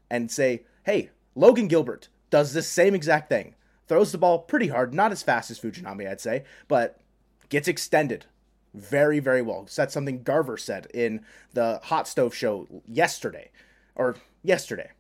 and 0.09 0.31
say, 0.31 0.63
"Hey, 0.85 1.11
Logan 1.35 1.67
Gilbert 1.67 2.09
does 2.31 2.53
this 2.53 2.69
same 2.69 2.95
exact 2.95 3.29
thing. 3.29 3.57
Throws 3.87 4.13
the 4.13 4.19
ball 4.19 4.39
pretty 4.41 4.69
hard, 4.69 4.95
not 4.95 5.13
as 5.13 5.23
fast 5.23 5.51
as 5.51 5.59
Fujinami, 5.59 6.09
I'd 6.09 6.21
say, 6.21 6.45
but 6.69 7.01
gets 7.49 7.69
extended 7.69 8.27
very, 8.73 9.21
very 9.21 9.43
well. 9.43 9.67
So 9.69 9.83
that's 9.83 9.95
something 9.95 10.23
Garver 10.23 10.57
said 10.57 10.89
in 10.93 11.25
the 11.53 11.81
Hot 11.85 12.09
Stove 12.09 12.35
show 12.35 12.67
yesterday, 12.89 13.51
or 13.95 14.17
yesterday, 14.43 14.91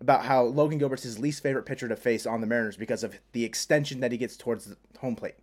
about 0.00 0.24
how 0.24 0.42
Logan 0.42 0.78
Gilbert's 0.78 1.04
his 1.04 1.18
least 1.18 1.42
favorite 1.42 1.64
pitcher 1.64 1.88
to 1.88 1.96
face 1.96 2.26
on 2.26 2.40
the 2.40 2.46
Mariners 2.46 2.76
because 2.76 3.02
of 3.02 3.18
the 3.32 3.44
extension 3.44 4.00
that 4.00 4.12
he 4.12 4.18
gets 4.18 4.36
towards 4.36 4.66
the 4.66 4.76
home 4.98 5.16
plate. 5.16 5.36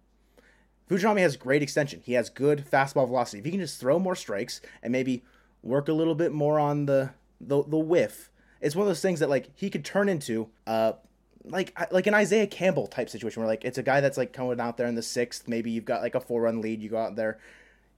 Fujinami 0.89 1.19
has 1.19 1.37
great 1.37 1.61
extension. 1.61 2.01
He 2.03 2.13
has 2.13 2.29
good 2.29 2.65
fastball 2.69 3.07
velocity. 3.07 3.39
If 3.39 3.45
he 3.45 3.51
can 3.51 3.59
just 3.59 3.79
throw 3.79 3.99
more 3.99 4.15
strikes 4.15 4.59
and 4.81 4.91
maybe 4.91 5.23
work 5.61 5.87
a 5.87 5.93
little 5.93 6.15
bit 6.15 6.31
more 6.31 6.59
on 6.59 6.85
the 6.85 7.11
the, 7.39 7.63
the 7.63 7.77
whiff, 7.77 8.29
it's 8.59 8.75
one 8.75 8.83
of 8.83 8.89
those 8.89 9.01
things 9.01 9.19
that 9.19 9.29
like 9.29 9.49
he 9.55 9.69
could 9.69 9.85
turn 9.85 10.09
into 10.09 10.49
uh 10.67 10.93
like 11.49 11.91
like 11.91 12.07
an 12.07 12.13
Isaiah 12.13 12.47
Campbell 12.47 12.87
type 12.87 13.09
situation 13.09 13.41
where 13.41 13.47
like 13.47 13.63
it's 13.65 13.77
a 13.77 13.83
guy 13.83 14.01
that's 14.01 14.17
like 14.17 14.33
coming 14.33 14.59
out 14.59 14.77
there 14.77 14.87
in 14.87 14.95
the 14.95 15.01
sixth. 15.01 15.47
Maybe 15.47 15.71
you've 15.71 15.85
got 15.85 16.01
like 16.01 16.15
a 16.15 16.19
four 16.19 16.43
run 16.43 16.61
lead. 16.61 16.81
You 16.81 16.89
go 16.89 16.97
out 16.97 17.15
there, 17.15 17.39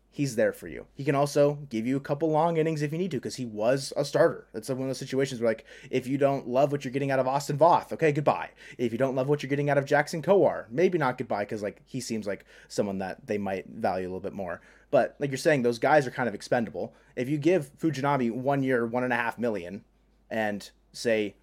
he's 0.10 0.36
there 0.36 0.54
for 0.54 0.68
you. 0.68 0.86
He 0.94 1.04
can 1.04 1.16
also 1.16 1.60
give 1.70 1.88
you 1.88 1.98
a 1.98 2.02
couple 2.02 2.30
long 2.30 2.58
innings 2.58 2.82
if 2.82 2.92
you 2.92 2.98
need 2.98 3.12
to 3.12 3.18
because 3.18 3.36
he 3.36 3.46
was 3.46 3.94
a 3.96 4.06
starter. 4.06 4.48
That's 4.54 4.70
one 4.70 4.82
of 4.82 4.88
those 4.88 4.98
situations 4.98 5.42
where 5.42 5.50
like 5.50 5.66
if 5.90 6.08
you 6.08 6.18
don't 6.18 6.48
love 6.48 6.72
what 6.72 6.84
you're 6.84 6.92
getting 6.92 7.12
out 7.12 7.20
of 7.20 7.28
Austin 7.28 7.58
Voth, 7.58 7.92
okay, 7.94 8.12
goodbye. 8.12 8.50
If 8.78 8.92
you 8.92 8.98
don't 8.98 9.16
love 9.16 9.28
what 9.28 9.42
you're 9.42 9.50
getting 9.50 9.70
out 9.70 9.78
of 9.78 9.86
Jackson 9.86 10.22
Kowar, 10.22 10.66
maybe 10.70 10.98
not 10.98 11.18
goodbye 11.18 11.44
because 11.44 11.64
like 11.64 11.82
he 11.86 12.02
seems 12.02 12.28
like 12.28 12.46
someone 12.68 13.00
that 13.00 13.26
they 13.28 13.38
might 13.38 13.68
value 13.68 14.06
a 14.06 14.10
little 14.10 14.20
bit 14.20 14.34
more. 14.34 14.62
But 14.92 15.16
like 15.20 15.32
you're 15.32 15.38
saying, 15.38 15.64
those 15.64 15.80
guys 15.80 16.06
are 16.06 16.12
kind 16.12 16.28
of 16.28 16.36
expendable. 16.36 16.94
If 17.16 17.30
you 17.30 17.38
give 17.38 17.72
Fujinami 17.80 18.32
one 18.32 18.62
year, 18.62 18.86
one 18.86 19.06
and 19.06 19.14
a 19.14 19.16
half 19.16 19.40
million, 19.40 19.86
and 20.30 20.70
say 20.94 21.36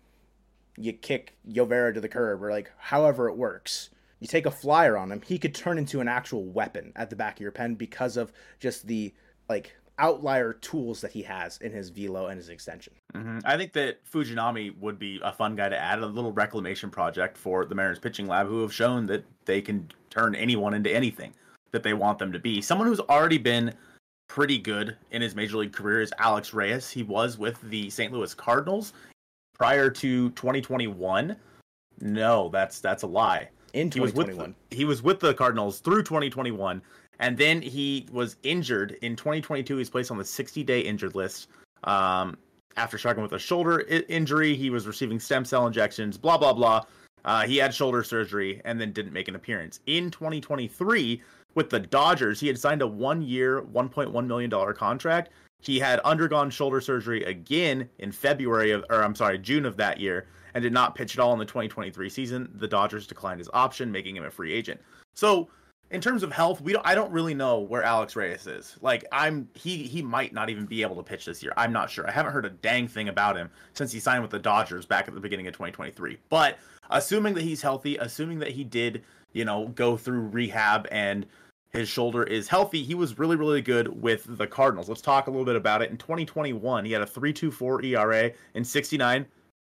you 0.78 0.92
kick 0.92 1.36
Llovera 1.48 1.92
to 1.94 2.00
the 2.00 2.08
curb 2.08 2.42
or 2.42 2.50
like 2.50 2.70
however 2.78 3.28
it 3.28 3.36
works. 3.36 3.90
You 4.20 4.26
take 4.26 4.46
a 4.46 4.50
flyer 4.50 4.96
on 4.96 5.12
him, 5.12 5.22
he 5.22 5.38
could 5.38 5.54
turn 5.54 5.78
into 5.78 6.00
an 6.00 6.08
actual 6.08 6.44
weapon 6.44 6.92
at 6.96 7.08
the 7.08 7.16
back 7.16 7.36
of 7.36 7.40
your 7.40 7.52
pen 7.52 7.76
because 7.76 8.16
of 8.16 8.32
just 8.58 8.86
the 8.86 9.14
like 9.48 9.76
outlier 9.98 10.52
tools 10.52 11.00
that 11.00 11.12
he 11.12 11.22
has 11.22 11.58
in 11.58 11.72
his 11.72 11.90
velo 11.90 12.26
and 12.26 12.38
his 12.38 12.48
extension. 12.48 12.94
hmm 13.14 13.38
I 13.44 13.56
think 13.56 13.72
that 13.74 14.04
Fujinami 14.04 14.76
would 14.78 14.98
be 14.98 15.20
a 15.22 15.32
fun 15.32 15.56
guy 15.56 15.68
to 15.68 15.78
add 15.78 16.00
a 16.00 16.06
little 16.06 16.32
reclamation 16.32 16.90
project 16.90 17.36
for 17.36 17.64
the 17.64 17.74
Mariners 17.74 17.98
pitching 17.98 18.26
lab, 18.26 18.46
who 18.46 18.62
have 18.62 18.72
shown 18.72 19.06
that 19.06 19.24
they 19.44 19.60
can 19.60 19.88
turn 20.10 20.34
anyone 20.34 20.74
into 20.74 20.90
anything 20.90 21.32
that 21.72 21.82
they 21.82 21.94
want 21.94 22.18
them 22.18 22.32
to 22.32 22.38
be. 22.38 22.60
Someone 22.60 22.86
who's 22.86 23.00
already 23.00 23.38
been 23.38 23.74
pretty 24.28 24.58
good 24.58 24.96
in 25.10 25.22
his 25.22 25.34
major 25.34 25.56
league 25.56 25.72
career 25.72 26.00
is 26.00 26.12
Alex 26.18 26.52
Reyes. 26.54 26.90
He 26.90 27.02
was 27.02 27.38
with 27.38 27.60
the 27.62 27.90
St. 27.90 28.12
Louis 28.12 28.34
Cardinals 28.34 28.92
prior 29.58 29.90
to 29.90 30.30
2021. 30.30 31.36
No, 32.00 32.48
that's 32.50 32.80
that's 32.80 33.02
a 33.02 33.06
lie. 33.06 33.48
In 33.74 33.90
He 33.90 34.00
was 34.00 34.14
with 34.14 34.26
2021. 34.28 34.54
he 34.70 34.84
was 34.84 35.02
with 35.02 35.20
the 35.20 35.34
Cardinals 35.34 35.80
through 35.80 36.02
2021, 36.04 36.80
and 37.18 37.36
then 37.36 37.60
he 37.60 38.06
was 38.12 38.36
injured 38.44 38.96
in 39.02 39.14
2022. 39.16 39.76
He's 39.76 39.90
placed 39.90 40.10
on 40.10 40.16
the 40.16 40.24
60-day 40.24 40.80
injured 40.80 41.14
list. 41.14 41.48
Um, 41.84 42.38
after 42.76 42.96
struggling 42.96 43.24
with 43.24 43.32
a 43.32 43.38
shoulder 43.38 43.84
I- 43.90 44.04
injury, 44.08 44.54
he 44.54 44.70
was 44.70 44.86
receiving 44.86 45.20
stem 45.20 45.44
cell 45.44 45.66
injections. 45.66 46.16
Blah 46.16 46.38
blah 46.38 46.52
blah. 46.54 46.84
Uh, 47.24 47.42
he 47.46 47.56
had 47.56 47.74
shoulder 47.74 48.02
surgery 48.04 48.62
and 48.64 48.80
then 48.80 48.92
didn't 48.92 49.12
make 49.12 49.28
an 49.28 49.34
appearance 49.34 49.80
in 49.86 50.10
2023. 50.10 51.20
with 51.54 51.68
the 51.70 51.80
Dodgers, 51.80 52.38
he 52.38 52.46
had 52.46 52.56
signed 52.56 52.82
a 52.82 52.86
one-year, 52.86 53.62
1.1 53.62 54.26
million 54.26 54.48
dollar 54.48 54.72
contract. 54.72 55.30
He 55.60 55.78
had 55.78 56.00
undergone 56.00 56.50
shoulder 56.50 56.80
surgery 56.80 57.24
again 57.24 57.88
in 57.98 58.12
February 58.12 58.70
of, 58.70 58.84
or 58.90 59.02
I'm 59.02 59.14
sorry, 59.14 59.38
June 59.38 59.66
of 59.66 59.76
that 59.76 59.98
year, 59.98 60.26
and 60.54 60.62
did 60.62 60.72
not 60.72 60.94
pitch 60.94 61.14
at 61.14 61.20
all 61.20 61.32
in 61.32 61.38
the 61.38 61.44
2023 61.44 62.08
season. 62.08 62.50
The 62.54 62.68
Dodgers 62.68 63.06
declined 63.06 63.40
his 63.40 63.50
option, 63.52 63.90
making 63.90 64.16
him 64.16 64.24
a 64.24 64.30
free 64.30 64.52
agent. 64.52 64.80
So 65.14 65.48
in 65.90 66.00
terms 66.00 66.22
of 66.22 66.30
health, 66.30 66.60
we 66.60 66.72
don't 66.72 66.86
I 66.86 66.94
don't 66.94 67.10
really 67.10 67.34
know 67.34 67.60
where 67.60 67.82
Alex 67.82 68.14
Reyes 68.14 68.46
is. 68.46 68.76
Like 68.80 69.04
I'm 69.10 69.48
he 69.54 69.84
he 69.84 70.02
might 70.02 70.32
not 70.32 70.50
even 70.50 70.66
be 70.66 70.82
able 70.82 70.96
to 70.96 71.02
pitch 71.02 71.24
this 71.24 71.42
year. 71.42 71.52
I'm 71.56 71.72
not 71.72 71.90
sure. 71.90 72.06
I 72.06 72.12
haven't 72.12 72.32
heard 72.32 72.44
a 72.44 72.50
dang 72.50 72.88
thing 72.88 73.08
about 73.08 73.36
him 73.36 73.50
since 73.72 73.90
he 73.90 74.00
signed 74.00 74.22
with 74.22 74.30
the 74.30 74.38
Dodgers 74.38 74.86
back 74.86 75.08
at 75.08 75.14
the 75.14 75.20
beginning 75.20 75.46
of 75.46 75.54
2023. 75.54 76.18
But 76.28 76.58
assuming 76.90 77.34
that 77.34 77.42
he's 77.42 77.62
healthy, 77.62 77.96
assuming 77.96 78.38
that 78.40 78.52
he 78.52 78.64
did, 78.64 79.02
you 79.32 79.44
know, 79.44 79.68
go 79.68 79.96
through 79.96 80.20
rehab 80.28 80.86
and 80.90 81.26
his 81.70 81.88
shoulder 81.88 82.22
is 82.22 82.48
healthy, 82.48 82.82
he 82.82 82.94
was 82.94 83.18
really 83.18 83.36
really 83.36 83.62
good 83.62 84.02
with 84.02 84.24
the 84.38 84.46
Cardinals. 84.46 84.88
Let's 84.88 85.00
talk 85.00 85.26
a 85.26 85.30
little 85.30 85.46
bit 85.46 85.56
about 85.56 85.82
it. 85.82 85.90
In 85.90 85.96
2021, 85.96 86.84
he 86.84 86.92
had 86.92 87.02
a 87.02 87.06
3.24 87.06 87.84
ERA 87.84 88.32
in 88.54 88.64
69 88.64 89.26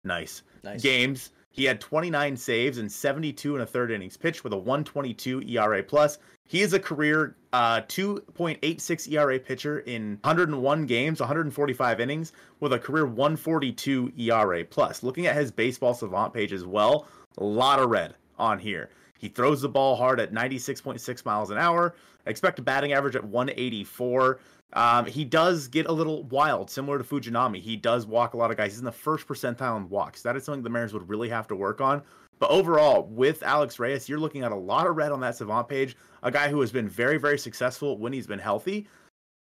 nice, 0.05 0.43
nice. 0.63 0.83
games 0.83 1.31
he 1.57 1.65
had 1.65 1.81
29 1.81 2.37
saves 2.37 2.77
and 2.77 2.93
72 2.93 3.55
and 3.55 3.63
a 3.63 3.67
third 3.67 3.91
innings 3.91 4.15
pitched 4.15 4.45
with 4.45 4.53
a 4.53 4.59
122 4.59 5.41
ERA 5.49 5.83
plus. 5.83 6.19
He 6.45 6.61
is 6.61 6.75
a 6.75 6.79
career 6.79 7.35
uh, 7.55 7.81
2.86 7.89 9.11
ERA 9.11 9.39
pitcher 9.39 9.79
in 9.81 10.19
101 10.23 10.85
games, 10.85 11.19
145 11.19 12.01
innings, 12.01 12.33
with 12.61 12.75
a 12.75 12.79
career 12.79 13.07
142 13.07 14.13
ERA 14.19 14.65
plus. 14.67 15.03
Looking 15.03 15.27
at 15.27 15.35
his 15.35 15.51
baseball 15.51 15.95
savant 15.95 16.35
page 16.35 16.53
as 16.53 16.67
well, 16.67 17.09
a 17.39 17.45
lot 17.45 17.79
of 17.79 17.89
red 17.89 18.15
on 18.39 18.59
here. 18.59 18.91
He 19.19 19.29
throws 19.29 19.63
the 19.63 19.69
ball 19.69 19.97
hard 19.97 20.21
at 20.21 20.33
96.6 20.33 21.25
miles 21.25 21.51
an 21.51 21.59
hour. 21.59 21.95
Expect 22.27 22.59
a 22.59 22.63
batting 22.63 22.93
average 22.93 23.17
at 23.17 23.25
184. 23.25 24.41
Um, 24.73 25.07
he 25.07 25.25
does 25.25 25.69
get 25.69 25.87
a 25.87 25.93
little 25.93 26.25
wild, 26.25 26.71
similar 26.71 26.99
to 26.99 27.05
Fujinami. 27.05 27.61
He 27.61 27.77
does 27.77 28.07
walk 28.07 28.35
a 28.35 28.37
lot 28.37 28.51
of 28.51 28.57
guys. 28.57 28.73
He's 28.73 28.81
in 28.81 28.85
the 28.85 28.93
first 28.93 29.27
percentile 29.27 29.77
in 29.77 29.89
walks. 29.89 30.23
That 30.23 30.37
is 30.37 30.45
something 30.45 30.63
the 30.63 30.71
Mariners 30.71 30.93
would 30.93 31.09
really 31.09 31.29
have 31.29 31.47
to 31.49 31.57
work 31.57 31.81
on. 31.81 32.03
But 32.39 32.51
overall, 32.51 33.05
with 33.05 33.43
Alex 33.43 33.79
Reyes, 33.79 34.09
you're 34.09 34.19
looking 34.19 34.43
at 34.43 34.53
a 34.53 34.57
lot 34.57 34.87
of 34.87 34.97
red 34.97 35.13
on 35.13 35.21
that 35.21 35.37
Savant 35.37 35.69
page. 35.69 35.97
A 36.23 36.31
guy 36.31 36.49
who 36.49 36.61
has 36.61 36.71
been 36.71 36.89
very, 36.89 37.17
very 37.17 37.39
successful 37.39 37.97
when 37.97 38.13
he's 38.13 38.27
been 38.27 38.39
healthy. 38.39 38.87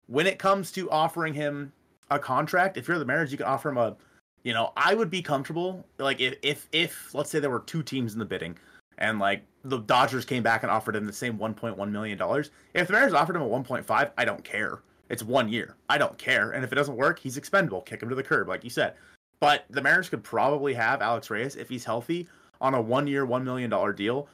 When 0.06 0.26
it 0.26 0.38
comes 0.38 0.72
to 0.72 0.90
offering 0.90 1.34
him 1.34 1.72
a 2.10 2.18
contract, 2.18 2.76
if 2.76 2.88
you're 2.88 2.98
the 2.98 3.04
Mariners, 3.04 3.32
you 3.32 3.38
can 3.38 3.46
offer 3.46 3.68
him 3.68 3.76
a, 3.76 3.96
you 4.44 4.54
know, 4.54 4.72
I 4.76 4.94
would 4.94 5.10
be 5.10 5.20
comfortable. 5.20 5.84
Like 5.98 6.20
if 6.20 6.36
if 6.42 6.68
if 6.72 7.14
let's 7.14 7.30
say 7.30 7.40
there 7.40 7.50
were 7.50 7.60
two 7.60 7.82
teams 7.82 8.12
in 8.12 8.20
the 8.20 8.24
bidding, 8.24 8.56
and 8.98 9.18
like 9.18 9.42
the 9.68 9.78
Dodgers 9.78 10.24
came 10.24 10.42
back 10.42 10.62
and 10.62 10.70
offered 10.70 10.96
him 10.96 11.06
the 11.06 11.12
same 11.12 11.38
1.1 11.38 11.90
million 11.90 12.16
dollars. 12.16 12.50
If 12.74 12.86
the 12.86 12.92
Mariners 12.92 13.14
offered 13.14 13.36
him 13.36 13.42
a 13.42 13.48
1.5, 13.48 14.10
I 14.16 14.24
don't 14.24 14.44
care. 14.44 14.80
It's 15.08 15.22
one 15.22 15.48
year. 15.48 15.76
I 15.88 15.98
don't 15.98 16.16
care. 16.18 16.52
And 16.52 16.64
if 16.64 16.72
it 16.72 16.76
doesn't 16.76 16.96
work, 16.96 17.18
he's 17.18 17.36
expendable. 17.36 17.80
Kick 17.82 18.02
him 18.02 18.08
to 18.08 18.14
the 18.14 18.22
curb, 18.22 18.48
like 18.48 18.64
you 18.64 18.70
said. 18.70 18.94
But 19.40 19.64
the 19.70 19.82
Mariners 19.82 20.08
could 20.08 20.24
probably 20.24 20.74
have 20.74 21.02
Alex 21.02 21.30
Reyes 21.30 21.56
if 21.56 21.68
he's 21.68 21.84
healthy 21.84 22.26
on 22.60 22.74
a 22.74 22.80
one 22.80 23.06
year, 23.06 23.26
one 23.26 23.44
million 23.44 23.70
dollar 23.70 23.92
deal. 23.92 24.28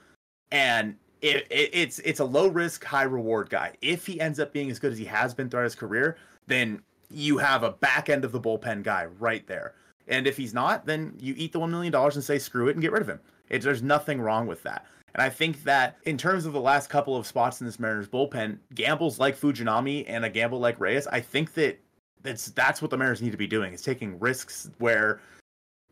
And 0.50 0.96
it, 1.20 1.46
it, 1.50 1.70
it's 1.72 1.98
it's 2.00 2.20
a 2.20 2.24
low 2.24 2.48
risk, 2.48 2.84
high 2.84 3.02
reward 3.02 3.50
guy. 3.50 3.72
If 3.80 4.06
he 4.06 4.20
ends 4.20 4.38
up 4.38 4.52
being 4.52 4.70
as 4.70 4.78
good 4.78 4.92
as 4.92 4.98
he 4.98 5.04
has 5.06 5.34
been 5.34 5.48
throughout 5.48 5.64
his 5.64 5.74
career, 5.74 6.16
then 6.46 6.82
you 7.10 7.38
have 7.38 7.62
a 7.62 7.70
back 7.70 8.08
end 8.08 8.24
of 8.24 8.32
the 8.32 8.40
bullpen 8.40 8.82
guy 8.82 9.06
right 9.18 9.46
there. 9.46 9.74
And 10.08 10.26
if 10.26 10.36
he's 10.36 10.54
not, 10.54 10.86
then 10.86 11.14
you 11.20 11.34
eat 11.36 11.52
the 11.52 11.60
one 11.60 11.70
million 11.70 11.92
dollars 11.92 12.16
and 12.16 12.24
say 12.24 12.38
screw 12.38 12.68
it 12.68 12.72
and 12.72 12.82
get 12.82 12.92
rid 12.92 13.02
of 13.02 13.08
him. 13.08 13.20
It, 13.48 13.62
there's 13.62 13.82
nothing 13.82 14.20
wrong 14.20 14.46
with 14.46 14.62
that. 14.62 14.86
And 15.14 15.22
I 15.22 15.28
think 15.28 15.64
that 15.64 15.98
in 16.04 16.16
terms 16.16 16.46
of 16.46 16.52
the 16.52 16.60
last 16.60 16.88
couple 16.88 17.16
of 17.16 17.26
spots 17.26 17.60
in 17.60 17.66
this 17.66 17.78
Mariners 17.78 18.08
bullpen, 18.08 18.58
gambles 18.74 19.18
like 19.18 19.38
Fujinami 19.38 20.04
and 20.06 20.24
a 20.24 20.30
gamble 20.30 20.58
like 20.58 20.80
Reyes, 20.80 21.06
I 21.06 21.20
think 21.20 21.54
that 21.54 21.78
that's 22.22 22.46
that's 22.46 22.80
what 22.80 22.90
the 22.90 22.96
Mariners 22.96 23.20
need 23.20 23.32
to 23.32 23.36
be 23.36 23.46
doing 23.46 23.72
is 23.72 23.82
taking 23.82 24.18
risks 24.18 24.70
where 24.78 25.20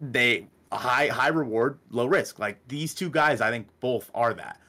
they 0.00 0.46
high 0.72 1.08
high 1.08 1.28
reward, 1.28 1.78
low 1.90 2.06
risk. 2.06 2.38
Like 2.38 2.66
these 2.68 2.94
two 2.94 3.10
guys, 3.10 3.40
I 3.40 3.50
think 3.50 3.68
both 3.80 4.10
are 4.14 4.32
that. 4.34 4.60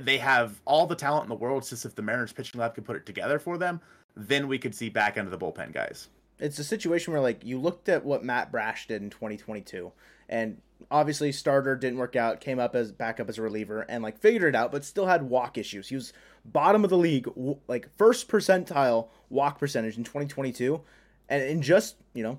They 0.00 0.18
have 0.18 0.60
all 0.64 0.86
the 0.86 0.96
talent 0.96 1.24
in 1.24 1.28
the 1.28 1.34
world. 1.36 1.62
It's 1.62 1.70
just 1.70 1.84
if 1.84 1.94
the 1.94 2.02
Mariners 2.02 2.32
pitching 2.32 2.60
lab 2.60 2.74
could 2.74 2.84
put 2.84 2.96
it 2.96 3.06
together 3.06 3.38
for 3.38 3.56
them, 3.56 3.80
then 4.16 4.48
we 4.48 4.58
could 4.58 4.74
see 4.74 4.88
back 4.88 5.16
end 5.16 5.26
of 5.26 5.38
the 5.38 5.44
bullpen 5.44 5.72
guys. 5.72 6.08
It's 6.38 6.58
a 6.58 6.64
situation 6.64 7.12
where 7.12 7.22
like 7.22 7.44
you 7.44 7.58
looked 7.58 7.88
at 7.88 8.04
what 8.04 8.24
Matt 8.24 8.52
Brash 8.52 8.86
did 8.88 9.02
in 9.02 9.10
2022, 9.10 9.90
and 10.28 10.60
obviously 10.90 11.32
starter 11.32 11.74
didn't 11.74 11.98
work 11.98 12.16
out 12.16 12.40
came 12.40 12.58
up 12.58 12.76
as 12.76 12.92
backup 12.92 13.28
as 13.28 13.38
a 13.38 13.42
reliever 13.42 13.82
and 13.88 14.02
like 14.02 14.18
figured 14.18 14.54
it 14.54 14.54
out 14.54 14.70
but 14.70 14.84
still 14.84 15.06
had 15.06 15.22
walk 15.22 15.58
issues. 15.58 15.88
He 15.88 15.94
was 15.94 16.12
bottom 16.44 16.84
of 16.84 16.90
the 16.90 16.98
league 16.98 17.28
like 17.66 17.88
first 17.96 18.28
percentile 18.28 19.08
walk 19.30 19.58
percentage 19.58 19.96
in 19.96 20.04
2022 20.04 20.80
and 21.28 21.42
in 21.42 21.62
just 21.62 21.96
you 22.14 22.22
know 22.22 22.38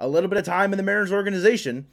a 0.00 0.08
little 0.08 0.28
bit 0.28 0.38
of 0.38 0.44
time 0.44 0.72
in 0.72 0.76
the 0.76 0.82
mariners 0.82 1.12
organization 1.12 1.86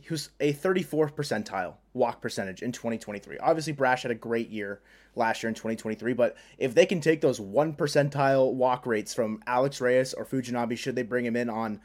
he 0.00 0.08
was 0.10 0.30
a 0.40 0.52
34th 0.52 1.14
percentile 1.14 1.74
walk 1.92 2.22
percentage 2.22 2.62
in 2.62 2.72
2023 2.72 3.38
obviously 3.38 3.72
brash 3.72 4.02
had 4.02 4.10
a 4.10 4.14
great 4.14 4.48
year 4.48 4.80
last 5.14 5.42
year 5.42 5.48
in 5.48 5.54
2023 5.54 6.12
but 6.14 6.36
if 6.56 6.74
they 6.74 6.86
can 6.86 7.00
take 7.00 7.20
those 7.20 7.40
one 7.40 7.74
percentile 7.74 8.52
walk 8.54 8.86
rates 8.86 9.12
from 9.12 9.42
alex 9.46 9.80
reyes 9.80 10.14
or 10.14 10.24
fujinami 10.24 10.78
should 10.78 10.94
they 10.94 11.02
bring 11.02 11.26
him 11.26 11.36
in 11.36 11.50
on 11.50 11.80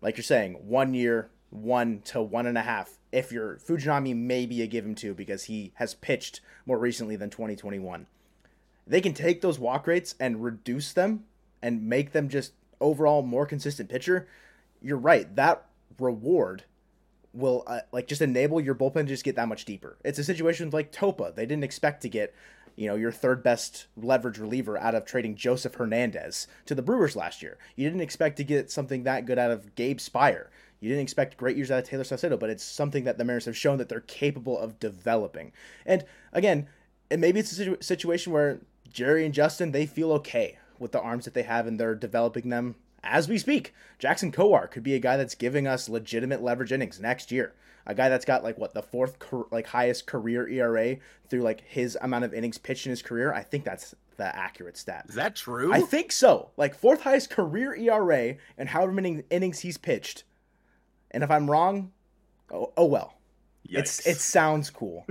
like 0.00 0.16
you're 0.16 0.24
saying 0.24 0.54
one 0.66 0.94
year 0.94 1.30
one 1.50 2.00
to 2.06 2.22
one 2.22 2.46
and 2.46 2.58
a 2.58 2.62
half. 2.62 2.98
If 3.12 3.32
you're 3.32 3.56
Fujinami, 3.56 4.14
maybe 4.14 4.62
a 4.62 4.66
give 4.66 4.84
him 4.84 4.94
two 4.94 5.14
because 5.14 5.44
he 5.44 5.72
has 5.76 5.94
pitched 5.94 6.40
more 6.66 6.78
recently 6.78 7.16
than 7.16 7.30
2021. 7.30 8.06
They 8.86 9.00
can 9.00 9.14
take 9.14 9.40
those 9.40 9.58
walk 9.58 9.86
rates 9.86 10.14
and 10.20 10.44
reduce 10.44 10.92
them 10.92 11.24
and 11.62 11.88
make 11.88 12.12
them 12.12 12.28
just 12.28 12.52
overall 12.80 13.22
more 13.22 13.46
consistent 13.46 13.88
pitcher. 13.88 14.28
You're 14.80 14.98
right. 14.98 15.34
That 15.34 15.66
reward 15.98 16.64
will 17.32 17.64
uh, 17.66 17.80
like 17.92 18.06
just 18.06 18.22
enable 18.22 18.60
your 18.60 18.74
bullpen 18.74 18.94
to 18.94 19.04
just 19.04 19.24
get 19.24 19.36
that 19.36 19.48
much 19.48 19.64
deeper. 19.64 19.96
It's 20.04 20.18
a 20.18 20.24
situation 20.24 20.70
like 20.70 20.92
Topa. 20.92 21.34
They 21.34 21.46
didn't 21.46 21.64
expect 21.64 22.02
to 22.02 22.08
get, 22.08 22.34
you 22.76 22.86
know, 22.86 22.94
your 22.94 23.12
third 23.12 23.42
best 23.42 23.86
leverage 23.96 24.38
reliever 24.38 24.78
out 24.78 24.94
of 24.94 25.04
trading 25.04 25.36
Joseph 25.36 25.74
Hernandez 25.74 26.46
to 26.66 26.74
the 26.74 26.82
Brewers 26.82 27.16
last 27.16 27.42
year. 27.42 27.58
You 27.74 27.88
didn't 27.88 28.02
expect 28.02 28.36
to 28.38 28.44
get 28.44 28.70
something 28.70 29.02
that 29.02 29.26
good 29.26 29.38
out 29.38 29.50
of 29.50 29.74
Gabe 29.74 29.98
Speier. 29.98 30.46
You 30.86 30.92
didn't 30.92 31.02
expect 31.02 31.36
great 31.36 31.56
years 31.56 31.72
out 31.72 31.80
of 31.80 31.84
Taylor 31.88 32.04
Saucedo, 32.04 32.38
but 32.38 32.48
it's 32.48 32.62
something 32.62 33.02
that 33.02 33.18
the 33.18 33.24
Mariners 33.24 33.46
have 33.46 33.56
shown 33.56 33.76
that 33.78 33.88
they're 33.88 34.02
capable 34.02 34.56
of 34.56 34.78
developing. 34.78 35.50
And 35.84 36.04
again, 36.32 36.68
and 37.10 37.20
maybe 37.20 37.40
it's 37.40 37.50
a 37.50 37.56
situ- 37.56 37.78
situation 37.80 38.32
where 38.32 38.60
Jerry 38.88 39.24
and 39.24 39.34
Justin 39.34 39.72
they 39.72 39.84
feel 39.84 40.12
okay 40.12 40.58
with 40.78 40.92
the 40.92 41.00
arms 41.00 41.24
that 41.24 41.34
they 41.34 41.42
have 41.42 41.66
and 41.66 41.80
they're 41.80 41.96
developing 41.96 42.50
them 42.50 42.76
as 43.02 43.28
we 43.28 43.36
speak. 43.36 43.74
Jackson 43.98 44.30
Kowar 44.30 44.70
could 44.70 44.84
be 44.84 44.94
a 44.94 45.00
guy 45.00 45.16
that's 45.16 45.34
giving 45.34 45.66
us 45.66 45.88
legitimate 45.88 46.40
leverage 46.40 46.70
innings 46.70 47.00
next 47.00 47.32
year. 47.32 47.52
A 47.84 47.92
guy 47.94 48.08
that's 48.08 48.24
got 48.24 48.44
like 48.44 48.56
what 48.56 48.72
the 48.72 48.82
fourth 48.82 49.16
like 49.50 49.66
highest 49.66 50.06
career 50.06 50.48
ERA 50.48 50.98
through 51.28 51.42
like 51.42 51.62
his 51.62 51.98
amount 52.00 52.24
of 52.24 52.32
innings 52.32 52.58
pitched 52.58 52.86
in 52.86 52.90
his 52.90 53.02
career. 53.02 53.32
I 53.32 53.42
think 53.42 53.64
that's 53.64 53.92
the 54.18 54.36
accurate 54.36 54.76
stat. 54.76 55.06
Is 55.08 55.16
that 55.16 55.34
true? 55.34 55.72
I 55.72 55.80
think 55.80 56.12
so. 56.12 56.50
Like 56.56 56.76
fourth 56.76 57.02
highest 57.02 57.30
career 57.30 57.74
ERA 57.74 58.36
and 58.56 58.68
however 58.68 58.92
many 58.92 59.24
innings 59.30 59.60
he's 59.60 59.78
pitched 59.78 60.22
and 61.16 61.24
if 61.24 61.30
I'm 61.30 61.50
wrong, 61.50 61.90
oh, 62.52 62.72
oh 62.76 62.84
well. 62.84 63.14
Yikes. 63.66 63.78
It's 63.78 64.06
it 64.06 64.16
sounds 64.18 64.68
cool. 64.68 65.06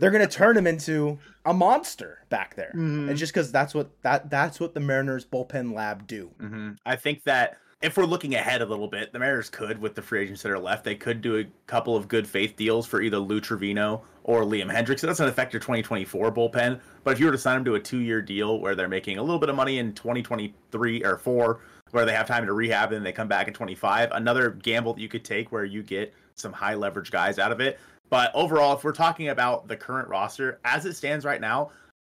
They're 0.00 0.10
gonna 0.10 0.26
turn 0.26 0.56
him 0.56 0.66
into 0.66 1.18
a 1.46 1.54
monster 1.54 2.24
back 2.30 2.56
there, 2.56 2.72
mm-hmm. 2.74 3.08
and 3.08 3.16
just 3.16 3.32
because 3.32 3.52
that's 3.52 3.72
what 3.72 3.90
that 4.02 4.28
that's 4.28 4.58
what 4.58 4.74
the 4.74 4.80
Mariners 4.80 5.24
bullpen 5.24 5.72
lab 5.72 6.06
do. 6.06 6.30
Mm-hmm. 6.40 6.72
I 6.84 6.96
think 6.96 7.22
that 7.24 7.58
if 7.80 7.96
we're 7.96 8.06
looking 8.06 8.34
ahead 8.34 8.60
a 8.60 8.66
little 8.66 8.88
bit, 8.88 9.12
the 9.12 9.18
Mariners 9.18 9.48
could, 9.48 9.78
with 9.78 9.94
the 9.94 10.02
free 10.02 10.22
agents 10.22 10.42
that 10.42 10.50
are 10.50 10.58
left, 10.58 10.84
they 10.84 10.96
could 10.96 11.22
do 11.22 11.38
a 11.38 11.46
couple 11.66 11.96
of 11.96 12.08
good 12.08 12.26
faith 12.26 12.56
deals 12.56 12.86
for 12.86 13.00
either 13.00 13.18
Lou 13.18 13.40
Trivino 13.40 14.02
or 14.24 14.42
Liam 14.42 14.70
Hendriks. 14.70 15.02
It 15.02 15.06
doesn't 15.06 15.28
affect 15.28 15.52
your 15.54 15.60
2024 15.60 16.32
bullpen, 16.32 16.80
but 17.04 17.12
if 17.12 17.20
you 17.20 17.26
were 17.26 17.32
to 17.32 17.38
sign 17.38 17.54
them 17.56 17.64
to 17.66 17.76
a 17.76 17.80
two-year 17.80 18.20
deal 18.20 18.60
where 18.60 18.74
they're 18.74 18.88
making 18.88 19.16
a 19.16 19.22
little 19.22 19.38
bit 19.38 19.48
of 19.48 19.56
money 19.56 19.78
in 19.78 19.94
2023 19.94 21.04
or 21.04 21.16
four, 21.16 21.60
where 21.92 22.04
they 22.04 22.12
have 22.12 22.26
time 22.26 22.46
to 22.46 22.52
rehab 22.52 22.90
and 22.90 22.96
then 22.96 23.04
they 23.04 23.12
come 23.12 23.28
back 23.28 23.48
in 23.48 23.54
25. 23.54 24.10
Another 24.12 24.50
gamble 24.50 24.94
that 24.94 25.00
you 25.00 25.08
could 25.08 25.24
take 25.24 25.50
where 25.52 25.64
you 25.64 25.82
get 25.82 26.14
some 26.34 26.52
high 26.52 26.74
leverage 26.74 27.10
guys 27.10 27.38
out 27.38 27.52
of 27.52 27.60
it. 27.60 27.78
But 28.08 28.30
overall, 28.34 28.76
if 28.76 28.84
we're 28.84 28.92
talking 28.92 29.28
about 29.28 29.68
the 29.68 29.76
current 29.76 30.08
roster 30.08 30.60
as 30.64 30.84
it 30.84 30.94
stands 30.94 31.24
right 31.24 31.40
now, 31.40 31.70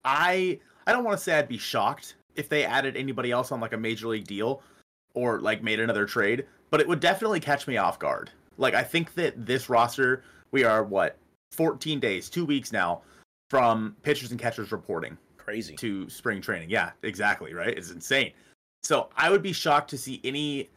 I 0.03 0.59
I 0.85 0.91
don't 0.91 1.03
want 1.03 1.17
to 1.17 1.23
say 1.23 1.37
I'd 1.37 1.47
be 1.47 1.57
shocked 1.57 2.15
if 2.35 2.49
they 2.49 2.65
added 2.65 2.97
anybody 2.97 3.31
else 3.31 3.51
on 3.51 3.59
like 3.59 3.73
a 3.73 3.77
major 3.77 4.07
league 4.07 4.27
deal 4.27 4.61
or 5.13 5.39
like 5.39 5.63
made 5.63 5.79
another 5.79 6.05
trade, 6.05 6.45
but 6.71 6.81
it 6.81 6.87
would 6.87 6.99
definitely 6.99 7.39
catch 7.39 7.67
me 7.67 7.77
off 7.77 7.99
guard. 7.99 8.31
Like 8.57 8.73
I 8.73 8.83
think 8.83 9.13
that 9.13 9.45
this 9.45 9.69
roster, 9.69 10.23
we 10.51 10.63
are 10.63 10.83
what 10.83 11.17
14 11.51 11.99
days, 11.99 12.29
2 12.29 12.45
weeks 12.45 12.71
now 12.71 13.01
from 13.49 13.95
pitchers 14.01 14.31
and 14.31 14.39
catchers 14.39 14.71
reporting 14.71 15.17
crazy 15.43 15.75
to 15.75 16.09
spring 16.09 16.41
training. 16.41 16.69
Yeah, 16.69 16.91
exactly, 17.03 17.53
right? 17.53 17.77
It's 17.77 17.91
insane. 17.91 18.31
So 18.83 19.09
I 19.15 19.29
would 19.29 19.41
be 19.41 19.53
shocked 19.53 19.89
to 19.91 19.97
see 19.97 20.19
any 20.23 20.69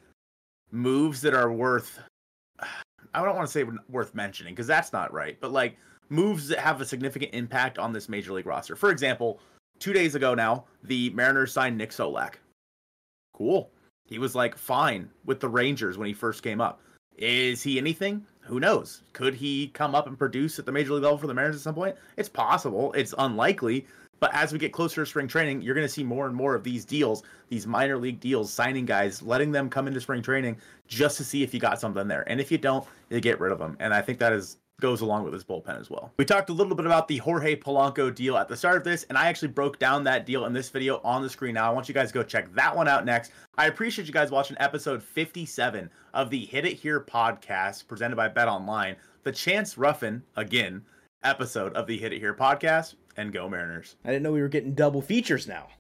moves 0.71 1.21
that 1.23 1.35
are 1.35 1.53
worth. 1.53 1.99
I 2.61 3.25
don't 3.25 3.35
want 3.35 3.47
to 3.47 3.53
say 3.53 3.65
worth 3.89 4.15
mentioning 4.15 4.55
because 4.55 4.67
that's 4.67 4.93
not 4.93 5.13
right, 5.13 5.37
but 5.41 5.53
like 5.53 5.77
moves 6.09 6.49
that 6.49 6.59
have 6.59 6.81
a 6.81 6.85
significant 6.85 7.35
impact 7.35 7.79
on 7.79 7.93
this 7.93 8.09
major 8.09 8.33
league 8.33 8.47
roster. 8.47 8.77
For 8.77 8.91
example, 8.91 9.41
two 9.79 9.93
days 9.93 10.15
ago 10.15 10.35
now, 10.35 10.65
the 10.85 11.11
Mariners 11.11 11.53
signed 11.53 11.77
Nick 11.77 11.91
Solak. 11.91 12.35
Cool. 13.35 13.71
He 14.07 14.19
was 14.19 14.35
like 14.35 14.57
fine 14.57 15.11
with 15.25 15.41
the 15.41 15.49
Rangers 15.49 15.99
when 15.99 16.07
he 16.07 16.15
first 16.15 16.43
came 16.43 16.61
up. 16.61 16.81
Is 17.19 17.63
he 17.63 17.79
anything? 17.79 18.25
Who 18.43 18.61
knows? 18.61 19.03
Could 19.13 19.35
he 19.35 19.69
come 19.69 19.95
up 19.95 20.07
and 20.07 20.17
produce 20.17 20.59
at 20.59 20.67
the 20.67 20.73
major 20.73 20.93
league 20.93 21.03
level 21.03 21.19
for 21.19 21.27
the 21.27 21.35
Mariners 21.35 21.57
at 21.57 21.63
some 21.63 21.75
point? 21.75 21.97
It's 22.17 22.29
possible. 22.29 22.93
It's 22.93 23.15
unlikely. 23.19 23.87
But 24.21 24.35
as 24.35 24.53
we 24.53 24.59
get 24.59 24.73
closer 24.73 25.03
to 25.03 25.07
spring 25.07 25.29
training, 25.29 25.63
you're 25.63 25.75
going 25.75 25.87
to 25.87 25.93
see 25.93 26.05
more 26.05 26.27
and 26.27 26.35
more 26.35 26.55
of 26.55 26.65
these 26.65 26.85
deals, 26.85 27.23
these 27.49 27.67
minor 27.67 27.99
league 27.99 28.21
deals, 28.21 28.53
signing 28.53 28.87
guys, 28.87 29.23
letting 29.23 29.53
them 29.53 29.69
come 29.69 29.87
into 29.87 30.01
spring 30.01 30.23
training 30.23 30.57
just 30.89 31.17
to 31.19 31.25
see 31.25 31.43
if 31.43 31.53
you 31.53 31.61
got 31.61 31.81
something 31.81 32.09
there. 32.09 32.29
And 32.29 32.41
if 32.41 32.51
you 32.51 32.59
don't, 32.59 32.87
you 33.11 33.21
get 33.21 33.41
rid 33.41 33.53
of 33.53 33.59
them. 33.59 33.77
And 33.81 33.93
I 33.93 34.03
think 34.03 34.19
that 34.19 34.33
is 34.33 34.57
goes 34.81 35.01
along 35.01 35.25
with 35.25 35.33
his 35.33 35.45
bullpen 35.45 35.79
as 35.81 35.91
well. 35.91 36.13
We 36.19 36.25
talked 36.25 36.51
a 36.51 36.53
little 36.53 36.75
bit 36.75 36.87
about 36.87 37.09
the 37.09 37.17
Jorge 37.19 37.57
Polanco 37.57 38.15
deal 38.15 38.37
at 38.37 38.49
the 38.49 38.57
start 38.57 38.77
of 38.77 38.85
this, 38.85 39.05
and 39.05 39.17
I 39.17 39.29
actually 39.29 39.49
broke 39.49 39.79
down 39.79 40.05
that 40.05 40.27
deal 40.27 40.45
in 40.45 40.53
this 40.53 40.69
video 40.69 41.01
on 41.03 41.23
the 41.23 41.31
screen 41.31 41.55
now. 41.55 41.71
I 41.71 41.75
want 41.75 41.89
you 41.89 41.95
guys 41.95 42.09
to 42.09 42.15
go 42.15 42.23
check 42.23 42.53
that 42.55 42.77
one 42.77 42.89
out 42.89 43.05
next. 43.05 43.33
I 43.57 43.67
appreciate 43.67 44.07
you 44.07 44.13
guys 44.13 44.31
watching 44.31 44.57
episode 44.61 45.03
57 45.03 45.91
of 46.13 46.31
the 46.31 46.45
Hit 46.45 46.67
It 46.67 46.75
Here 46.75 47.01
podcast 47.01 47.87
presented 47.87 48.17
by 48.17 48.29
Bet 48.29 48.49
Online, 48.49 48.97
the 49.23 49.33
Chance 49.33 49.79
Ruffin, 49.79 50.23
again, 50.37 50.85
episode 51.27 51.75
of 51.75 51.87
the 51.87 51.99
Hit 51.99 52.13
It 52.13 52.21
Here 52.21 52.35
podcast, 52.35 52.95
and 53.17 53.33
go 53.33 53.49
Mariners. 53.49 53.97
I 54.05 54.11
didn't 54.11 54.23
know 54.23 54.33
we 54.33 54.41
were 54.41 54.49
getting 54.49 54.75
double 54.75 55.03
features 55.03 55.49
now. 55.49 55.69